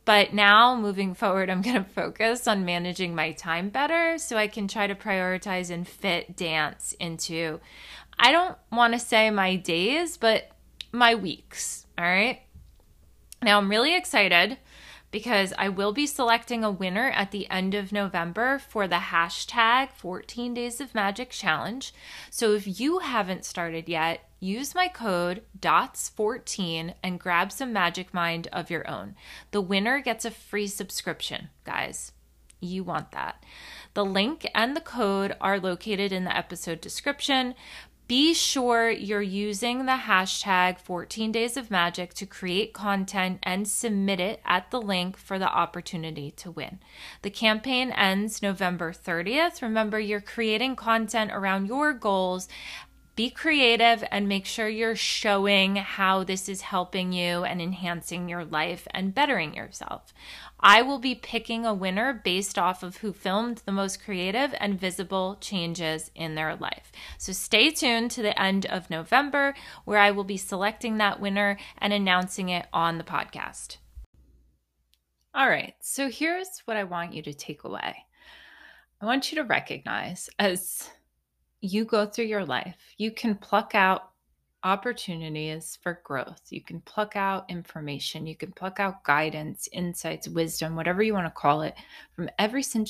But 0.04 0.34
now 0.34 0.76
moving 0.76 1.14
forward, 1.14 1.48
I'm 1.48 1.62
going 1.62 1.82
to 1.82 1.90
focus 1.90 2.46
on 2.46 2.64
managing 2.64 3.14
my 3.14 3.32
time 3.32 3.70
better 3.70 4.18
so 4.18 4.36
I 4.36 4.48
can 4.48 4.68
try 4.68 4.86
to 4.86 4.94
prioritize 4.94 5.70
and 5.70 5.88
fit 5.88 6.36
dance 6.36 6.94
into, 7.00 7.60
I 8.18 8.30
don't 8.32 8.58
want 8.70 8.92
to 8.92 8.98
say 8.98 9.30
my 9.30 9.56
days, 9.56 10.16
but 10.16 10.50
my 10.92 11.14
weeks. 11.14 11.86
All 11.98 12.04
right. 12.04 12.42
Now 13.42 13.58
I'm 13.58 13.70
really 13.70 13.96
excited 13.96 14.58
because 15.10 15.52
I 15.56 15.68
will 15.68 15.92
be 15.92 16.06
selecting 16.06 16.64
a 16.64 16.70
winner 16.72 17.08
at 17.10 17.30
the 17.30 17.48
end 17.48 17.72
of 17.74 17.92
November 17.92 18.58
for 18.58 18.88
the 18.88 18.96
hashtag 18.96 19.92
14 19.92 20.54
Days 20.54 20.80
of 20.80 20.94
Magic 20.94 21.30
Challenge. 21.30 21.94
So 22.30 22.52
if 22.54 22.80
you 22.80 22.98
haven't 22.98 23.44
started 23.44 23.88
yet, 23.88 24.28
use 24.44 24.74
my 24.74 24.88
code 24.88 25.42
DOTS14 25.58 26.94
and 27.02 27.18
grab 27.18 27.50
some 27.50 27.72
Magic 27.72 28.12
Mind 28.12 28.46
of 28.52 28.70
your 28.70 28.88
own. 28.88 29.14
The 29.52 29.62
winner 29.62 30.00
gets 30.00 30.24
a 30.24 30.30
free 30.30 30.66
subscription, 30.66 31.48
guys. 31.64 32.12
You 32.60 32.84
want 32.84 33.12
that. 33.12 33.42
The 33.94 34.04
link 34.04 34.48
and 34.54 34.76
the 34.76 34.80
code 34.80 35.34
are 35.40 35.58
located 35.58 36.12
in 36.12 36.24
the 36.24 36.36
episode 36.36 36.80
description. 36.80 37.54
Be 38.06 38.34
sure 38.34 38.90
you're 38.90 39.22
using 39.22 39.86
the 39.86 39.92
hashtag 39.92 40.78
14 40.78 41.32
Days 41.32 41.56
of 41.56 41.70
Magic 41.70 42.12
to 42.14 42.26
create 42.26 42.74
content 42.74 43.38
and 43.42 43.66
submit 43.66 44.20
it 44.20 44.42
at 44.44 44.70
the 44.70 44.80
link 44.80 45.16
for 45.16 45.38
the 45.38 45.48
opportunity 45.48 46.30
to 46.32 46.50
win. 46.50 46.80
The 47.22 47.30
campaign 47.30 47.92
ends 47.92 48.42
November 48.42 48.92
30th. 48.92 49.62
Remember, 49.62 49.98
you're 49.98 50.20
creating 50.20 50.76
content 50.76 51.30
around 51.32 51.66
your 51.66 51.94
goals 51.94 52.46
be 53.16 53.30
creative 53.30 54.02
and 54.10 54.28
make 54.28 54.44
sure 54.44 54.68
you're 54.68 54.96
showing 54.96 55.76
how 55.76 56.24
this 56.24 56.48
is 56.48 56.62
helping 56.62 57.12
you 57.12 57.44
and 57.44 57.62
enhancing 57.62 58.28
your 58.28 58.44
life 58.44 58.88
and 58.90 59.14
bettering 59.14 59.54
yourself. 59.54 60.12
I 60.58 60.82
will 60.82 60.98
be 60.98 61.14
picking 61.14 61.64
a 61.64 61.74
winner 61.74 62.12
based 62.24 62.58
off 62.58 62.82
of 62.82 62.96
who 62.98 63.12
filmed 63.12 63.62
the 63.66 63.72
most 63.72 64.02
creative 64.02 64.54
and 64.58 64.80
visible 64.80 65.36
changes 65.40 66.10
in 66.14 66.34
their 66.34 66.56
life. 66.56 66.90
So 67.18 67.32
stay 67.32 67.70
tuned 67.70 68.10
to 68.12 68.22
the 68.22 68.40
end 68.40 68.66
of 68.66 68.90
November 68.90 69.54
where 69.84 69.98
I 69.98 70.10
will 70.10 70.24
be 70.24 70.36
selecting 70.36 70.98
that 70.98 71.20
winner 71.20 71.58
and 71.78 71.92
announcing 71.92 72.48
it 72.48 72.66
on 72.72 72.98
the 72.98 73.04
podcast. 73.04 73.76
All 75.34 75.48
right, 75.48 75.74
so 75.80 76.08
here's 76.08 76.62
what 76.64 76.76
I 76.76 76.84
want 76.84 77.12
you 77.12 77.22
to 77.22 77.34
take 77.34 77.64
away. 77.64 78.06
I 79.00 79.06
want 79.06 79.30
you 79.30 79.36
to 79.36 79.44
recognize 79.44 80.30
as 80.38 80.88
you 81.64 81.84
go 81.84 82.06
through 82.06 82.26
your 82.26 82.44
life, 82.44 82.76
you 82.98 83.10
can 83.10 83.34
pluck 83.34 83.74
out 83.74 84.10
opportunities 84.64 85.78
for 85.82 86.00
growth. 86.04 86.40
You 86.50 86.62
can 86.62 86.80
pluck 86.82 87.16
out 87.16 87.50
information. 87.50 88.26
You 88.26 88.36
can 88.36 88.52
pluck 88.52 88.80
out 88.80 89.04
guidance, 89.04 89.68
insights, 89.72 90.28
wisdom, 90.28 90.76
whatever 90.76 91.02
you 91.02 91.14
want 91.14 91.26
to 91.26 91.30
call 91.30 91.62
it, 91.62 91.74
from 92.14 92.30
every 92.38 92.62
sin- 92.62 92.86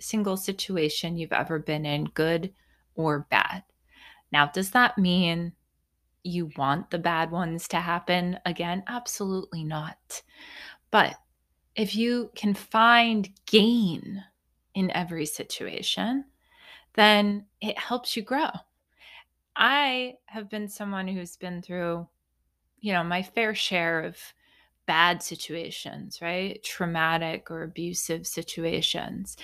single 0.00 0.36
situation 0.36 1.16
you've 1.16 1.32
ever 1.32 1.58
been 1.58 1.84
in, 1.84 2.04
good 2.04 2.52
or 2.94 3.26
bad. 3.30 3.62
Now, 4.32 4.46
does 4.46 4.70
that 4.70 4.98
mean 4.98 5.52
you 6.22 6.50
want 6.56 6.90
the 6.90 6.98
bad 6.98 7.30
ones 7.30 7.68
to 7.68 7.76
happen 7.76 8.38
again? 8.44 8.82
Absolutely 8.88 9.64
not. 9.64 10.22
But 10.90 11.16
if 11.74 11.94
you 11.94 12.30
can 12.34 12.54
find 12.54 13.28
gain 13.46 14.24
in 14.74 14.90
every 14.92 15.26
situation, 15.26 16.24
then 16.96 17.46
it 17.60 17.78
helps 17.78 18.16
you 18.16 18.22
grow. 18.22 18.50
I 19.54 20.14
have 20.26 20.50
been 20.50 20.68
someone 20.68 21.08
who's 21.08 21.36
been 21.36 21.62
through, 21.62 22.06
you 22.80 22.92
know, 22.92 23.04
my 23.04 23.22
fair 23.22 23.54
share 23.54 24.00
of 24.00 24.18
bad 24.86 25.22
situations, 25.22 26.20
right? 26.20 26.62
Traumatic 26.62 27.50
or 27.50 27.62
abusive 27.62 28.26
situations. 28.26 29.36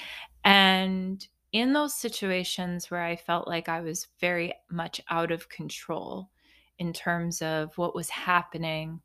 And 0.45 1.27
in 1.53 1.73
those 1.73 1.95
situations 1.95 2.91
where 2.91 3.03
I 3.03 3.17
felt 3.17 3.47
like 3.47 3.69
I 3.69 3.81
was 3.81 4.09
very 4.21 4.55
much 4.71 5.01
out 5.11 5.31
of 5.31 5.49
control 5.49 6.31
in 6.79 6.93
terms 6.93 7.43
of 7.43 7.77
what 7.77 7.95
was 7.95 8.09
happening 8.09 9.01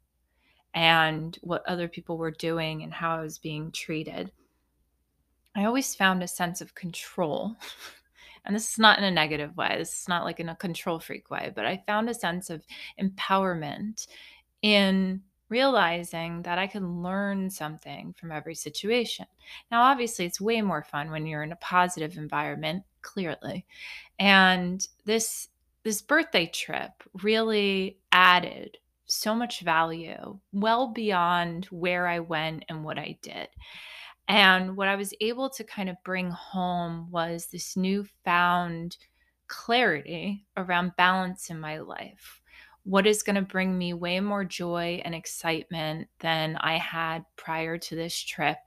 and 0.73 1.37
what 1.41 1.67
other 1.67 1.87
people 1.87 2.17
were 2.17 2.31
doing 2.31 2.83
and 2.83 2.93
how 2.93 3.17
I 3.17 3.21
was 3.21 3.37
being 3.37 3.71
treated, 3.71 4.31
I 5.55 5.65
always 5.65 5.95
found 5.95 6.21
a 6.21 6.27
sense 6.27 6.61
of 6.61 6.75
control 6.75 7.55
and 8.47 8.55
this 8.55 8.71
is 8.71 8.79
not 8.79 8.97
in 8.97 9.03
a 9.03 9.11
negative 9.11 9.55
way 9.55 9.75
this 9.77 10.01
is 10.01 10.07
not 10.07 10.23
like 10.23 10.39
in 10.39 10.49
a 10.49 10.55
control 10.55 10.99
freak 10.99 11.29
way 11.29 11.51
but 11.53 11.65
i 11.65 11.83
found 11.85 12.09
a 12.09 12.13
sense 12.13 12.49
of 12.49 12.63
empowerment 12.99 14.07
in 14.61 15.21
realizing 15.49 16.41
that 16.41 16.57
i 16.57 16.67
can 16.67 17.01
learn 17.01 17.49
something 17.49 18.13
from 18.17 18.31
every 18.31 18.55
situation. 18.55 19.25
Now 19.71 19.83
obviously 19.83 20.25
it's 20.25 20.41
way 20.41 20.61
more 20.61 20.83
fun 20.83 21.09
when 21.09 21.25
you're 21.25 21.43
in 21.43 21.53
a 21.53 21.57
positive 21.57 22.17
environment 22.17 22.83
clearly 23.01 23.65
and 24.19 24.85
this 25.05 25.49
this 25.83 26.01
birthday 26.01 26.47
trip 26.47 26.91
really 27.23 27.97
added 28.11 28.77
so 29.05 29.33
much 29.33 29.61
value 29.61 30.37
well 30.51 30.87
beyond 30.87 31.65
where 31.65 32.07
i 32.07 32.19
went 32.19 32.65
and 32.67 32.83
what 32.83 32.99
i 32.99 33.17
did 33.21 33.47
and 34.27 34.75
what 34.77 34.87
I 34.87 34.95
was 34.95 35.13
able 35.21 35.49
to 35.51 35.63
kind 35.63 35.89
of 35.89 35.95
bring 36.03 36.31
home 36.31 37.09
was 37.11 37.47
this 37.47 37.77
newfound 37.77 38.97
clarity 39.47 40.45
around 40.57 40.95
balance 40.97 41.49
in 41.49 41.59
my 41.59 41.79
life. 41.79 42.41
What 42.83 43.07
is 43.07 43.23
going 43.23 43.35
to 43.35 43.41
bring 43.41 43.77
me 43.77 43.93
way 43.93 44.19
more 44.19 44.45
joy 44.45 45.01
and 45.05 45.15
excitement 45.15 46.09
than 46.19 46.57
I 46.57 46.77
had 46.77 47.25
prior 47.35 47.77
to 47.77 47.95
this 47.95 48.17
trip? 48.17 48.57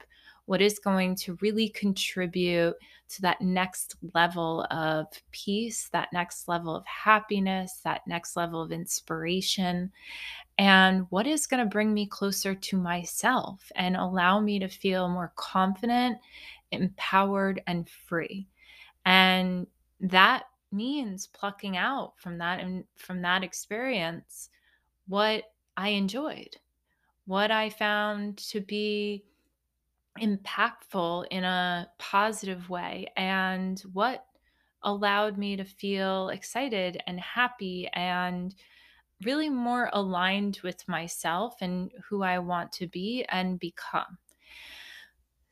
What 0.45 0.61
is 0.61 0.79
going 0.79 1.15
to 1.17 1.37
really 1.41 1.69
contribute 1.69 2.75
to 3.09 3.21
that 3.21 3.41
next 3.41 3.95
level 4.13 4.65
of 4.71 5.07
peace, 5.31 5.89
that 5.91 6.09
next 6.13 6.47
level 6.47 6.75
of 6.75 6.85
happiness, 6.85 7.79
that 7.83 8.01
next 8.07 8.35
level 8.35 8.61
of 8.61 8.71
inspiration? 8.71 9.91
and 10.57 11.07
what 11.09 11.25
is 11.25 11.47
going 11.47 11.63
to 11.63 11.69
bring 11.69 11.93
me 11.93 12.05
closer 12.05 12.53
to 12.53 12.77
myself 12.77 13.71
and 13.75 13.95
allow 13.95 14.39
me 14.39 14.59
to 14.59 14.67
feel 14.67 15.09
more 15.09 15.33
confident, 15.35 16.19
empowered, 16.71 17.63
and 17.65 17.89
free. 17.89 18.47
And 19.05 19.65
that 20.01 20.43
means 20.71 21.25
plucking 21.25 21.77
out 21.77 22.13
from 22.17 22.37
that 22.37 22.59
and 22.59 22.83
from 22.95 23.21
that 23.23 23.43
experience 23.43 24.49
what 25.07 25.45
I 25.75 25.89
enjoyed, 25.89 26.55
what 27.25 27.49
I 27.49 27.69
found 27.71 28.37
to 28.49 28.61
be 28.61 29.23
impactful 30.19 31.25
in 31.31 31.43
a 31.43 31.89
positive 31.99 32.69
way, 32.69 33.07
and 33.15 33.79
what 33.93 34.25
allowed 34.83 35.37
me 35.37 35.55
to 35.55 35.63
feel 35.63 36.29
excited 36.29 37.01
and 37.07 37.19
happy 37.19 37.87
and 37.93 38.55
really 39.23 39.49
more 39.49 39.89
aligned 39.93 40.59
with 40.63 40.87
myself 40.87 41.55
and 41.61 41.91
who 42.09 42.23
I 42.23 42.39
want 42.39 42.71
to 42.73 42.87
be 42.87 43.23
and 43.29 43.59
become. 43.59 44.17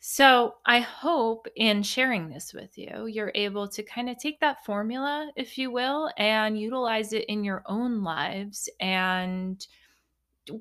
So, 0.01 0.55
I 0.65 0.79
hope 0.79 1.47
in 1.57 1.83
sharing 1.83 2.29
this 2.29 2.53
with 2.53 2.77
you, 2.77 3.05
you're 3.07 3.33
able 3.35 3.67
to 3.67 3.83
kind 3.83 4.09
of 4.09 4.17
take 4.17 4.39
that 4.39 4.63
formula, 4.65 5.29
if 5.35 5.57
you 5.57 5.71
will, 5.71 6.09
and 6.17 6.57
utilize 6.57 7.11
it 7.11 7.25
in 7.25 7.43
your 7.43 7.63
own 7.65 8.01
lives. 8.01 8.69
And 8.79 9.65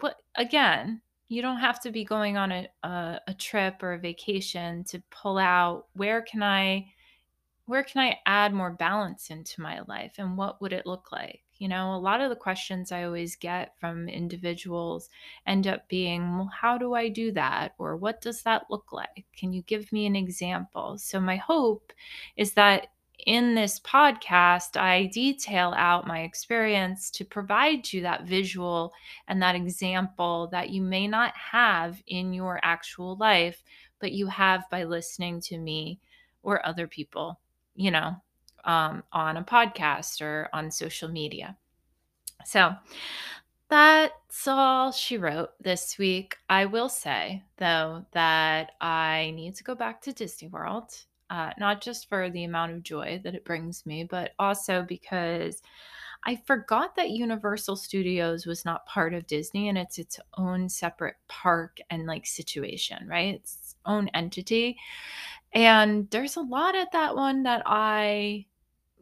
what, 0.00 0.16
again, 0.34 1.02
you 1.28 1.42
don't 1.42 1.58
have 1.58 1.80
to 1.80 1.90
be 1.90 2.04
going 2.04 2.36
on 2.36 2.50
a, 2.52 2.68
a, 2.82 3.20
a 3.28 3.34
trip 3.34 3.82
or 3.82 3.92
a 3.92 3.98
vacation 3.98 4.84
to 4.84 5.02
pull 5.10 5.38
out 5.38 5.86
where 5.92 6.22
can 6.22 6.42
I 6.42 6.86
where 7.66 7.84
can 7.84 8.00
I 8.00 8.18
add 8.24 8.54
more 8.54 8.72
balance 8.72 9.28
into 9.28 9.60
my 9.60 9.80
life 9.88 10.14
and 10.16 10.38
what 10.38 10.62
would 10.62 10.72
it 10.72 10.86
look 10.86 11.12
like? 11.12 11.42
You 11.58 11.68
know, 11.68 11.94
a 11.94 11.98
lot 12.00 12.22
of 12.22 12.30
the 12.30 12.36
questions 12.36 12.90
I 12.90 13.02
always 13.04 13.36
get 13.36 13.74
from 13.78 14.08
individuals 14.08 15.10
end 15.46 15.66
up 15.66 15.86
being, 15.86 16.38
well, 16.38 16.50
how 16.50 16.78
do 16.78 16.94
I 16.94 17.10
do 17.10 17.30
that? 17.32 17.74
Or 17.76 17.94
what 17.96 18.22
does 18.22 18.42
that 18.44 18.62
look 18.70 18.90
like? 18.90 19.26
Can 19.36 19.52
you 19.52 19.60
give 19.62 19.92
me 19.92 20.06
an 20.06 20.16
example? 20.16 20.96
So, 20.96 21.20
my 21.20 21.36
hope 21.36 21.92
is 22.38 22.52
that 22.52 22.86
in 23.26 23.54
this 23.54 23.80
podcast, 23.80 24.76
I 24.80 25.06
detail 25.06 25.74
out 25.76 26.06
my 26.06 26.20
experience 26.20 27.10
to 27.12 27.24
provide 27.24 27.92
you 27.92 28.02
that 28.02 28.24
visual 28.24 28.92
and 29.26 29.42
that 29.42 29.54
example 29.54 30.48
that 30.52 30.70
you 30.70 30.82
may 30.82 31.08
not 31.08 31.34
have 31.36 32.02
in 32.06 32.32
your 32.32 32.60
actual 32.62 33.16
life, 33.16 33.62
but 33.98 34.12
you 34.12 34.26
have 34.28 34.64
by 34.70 34.84
listening 34.84 35.40
to 35.42 35.58
me 35.58 35.98
or 36.42 36.64
other 36.64 36.86
people 36.86 37.40
you 37.78 37.92
know, 37.92 38.16
um, 38.64 39.02
on 39.12 39.36
a 39.38 39.44
podcast 39.44 40.20
or 40.20 40.50
on 40.52 40.70
social 40.70 41.08
media. 41.08 41.56
So 42.44 42.74
that's 43.70 44.48
all 44.48 44.90
she 44.90 45.16
wrote 45.16 45.50
this 45.60 45.96
week. 45.96 46.36
I 46.50 46.66
will 46.66 46.88
say, 46.88 47.44
though, 47.56 48.04
that 48.12 48.72
I 48.80 49.32
need 49.36 49.54
to 49.56 49.64
go 49.64 49.76
back 49.76 50.02
to 50.02 50.12
Disney 50.12 50.48
World, 50.48 50.92
uh, 51.30 51.50
not 51.58 51.80
just 51.80 52.08
for 52.08 52.30
the 52.30 52.44
amount 52.44 52.72
of 52.72 52.82
joy 52.82 53.20
that 53.24 53.34
it 53.34 53.44
brings 53.44 53.84
me, 53.86 54.04
but 54.04 54.32
also 54.38 54.82
because 54.82 55.62
I 56.24 56.36
forgot 56.46 56.96
that 56.96 57.10
Universal 57.10 57.76
Studios 57.76 58.44
was 58.44 58.64
not 58.64 58.86
part 58.86 59.14
of 59.14 59.26
Disney 59.26 59.68
and 59.68 59.78
it's 59.78 59.98
its 59.98 60.18
own 60.36 60.68
separate 60.68 61.16
park 61.28 61.78
and 61.90 62.06
like 62.06 62.26
situation, 62.26 63.06
right? 63.08 63.34
It's 63.34 63.54
its 63.54 63.76
own 63.86 64.08
entity. 64.14 64.76
And 65.52 66.10
there's 66.10 66.36
a 66.36 66.40
lot 66.40 66.74
at 66.74 66.92
that 66.92 67.14
one 67.14 67.44
that 67.44 67.62
I 67.66 68.46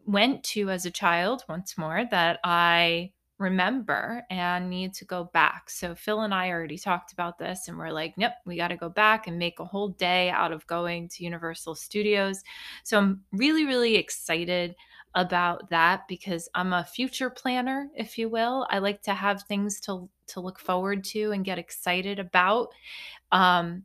went 0.04 0.44
to 0.44 0.70
as 0.70 0.86
a 0.86 0.90
child 0.90 1.44
once 1.48 1.76
more 1.76 2.04
that 2.10 2.38
I 2.44 3.12
remember 3.38 4.24
and 4.30 4.70
need 4.70 4.94
to 4.94 5.04
go 5.04 5.24
back. 5.32 5.68
So 5.68 5.94
Phil 5.94 6.22
and 6.22 6.32
I 6.32 6.50
already 6.50 6.78
talked 6.78 7.12
about 7.12 7.38
this 7.38 7.68
and 7.68 7.76
we're 7.76 7.90
like, 7.90 8.16
nope, 8.16 8.32
we 8.46 8.56
got 8.56 8.68
to 8.68 8.76
go 8.76 8.88
back 8.88 9.26
and 9.26 9.38
make 9.38 9.60
a 9.60 9.64
whole 9.64 9.88
day 9.88 10.30
out 10.30 10.52
of 10.52 10.66
going 10.66 11.08
to 11.10 11.24
Universal 11.24 11.74
Studios." 11.74 12.42
So 12.84 12.98
I'm 12.98 13.22
really 13.32 13.66
really 13.66 13.96
excited 13.96 14.74
about 15.14 15.68
that 15.70 16.06
because 16.08 16.48
I'm 16.54 16.72
a 16.72 16.84
future 16.84 17.30
planner, 17.30 17.88
if 17.96 18.18
you 18.18 18.28
will. 18.28 18.66
I 18.70 18.78
like 18.78 19.02
to 19.02 19.14
have 19.14 19.42
things 19.42 19.80
to 19.80 20.08
to 20.28 20.40
look 20.40 20.58
forward 20.58 21.04
to 21.04 21.32
and 21.32 21.44
get 21.44 21.58
excited 21.58 22.18
about. 22.18 22.68
Um 23.32 23.84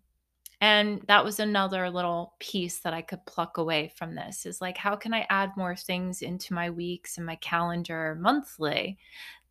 and 0.61 1.01
that 1.07 1.25
was 1.25 1.39
another 1.39 1.89
little 1.89 2.35
piece 2.39 2.79
that 2.79 2.93
I 2.93 3.01
could 3.01 3.25
pluck 3.25 3.57
away 3.57 3.91
from 3.95 4.13
this 4.13 4.45
is 4.45 4.61
like, 4.61 4.77
how 4.77 4.95
can 4.95 5.11
I 5.11 5.25
add 5.29 5.57
more 5.57 5.75
things 5.75 6.21
into 6.21 6.53
my 6.53 6.69
weeks 6.69 7.17
and 7.17 7.25
my 7.25 7.35
calendar 7.37 8.15
monthly 8.21 8.99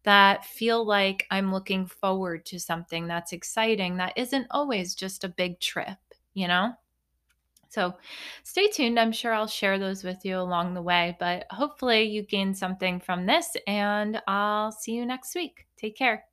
that 0.04 0.44
feel 0.44 0.84
like 0.84 1.26
I'm 1.30 1.52
looking 1.52 1.86
forward 1.86 2.46
to 2.46 2.58
something 2.60 3.06
that's 3.06 3.32
exciting 3.32 3.96
that 3.98 4.14
isn't 4.16 4.46
always 4.50 4.94
just 4.94 5.24
a 5.24 5.28
big 5.28 5.60
trip, 5.60 5.98
you 6.34 6.48
know? 6.48 6.72
So 7.68 7.94
stay 8.42 8.68
tuned. 8.68 8.98
I'm 8.98 9.12
sure 9.12 9.32
I'll 9.32 9.46
share 9.46 9.78
those 9.78 10.02
with 10.02 10.24
you 10.24 10.38
along 10.38 10.74
the 10.74 10.82
way, 10.82 11.16
but 11.20 11.46
hopefully 11.50 12.02
you 12.02 12.22
gain 12.22 12.54
something 12.54 12.98
from 12.98 13.26
this, 13.26 13.56
and 13.66 14.20
I'll 14.26 14.72
see 14.72 14.92
you 14.92 15.06
next 15.06 15.34
week. 15.36 15.66
Take 15.76 15.96
care. 15.96 16.24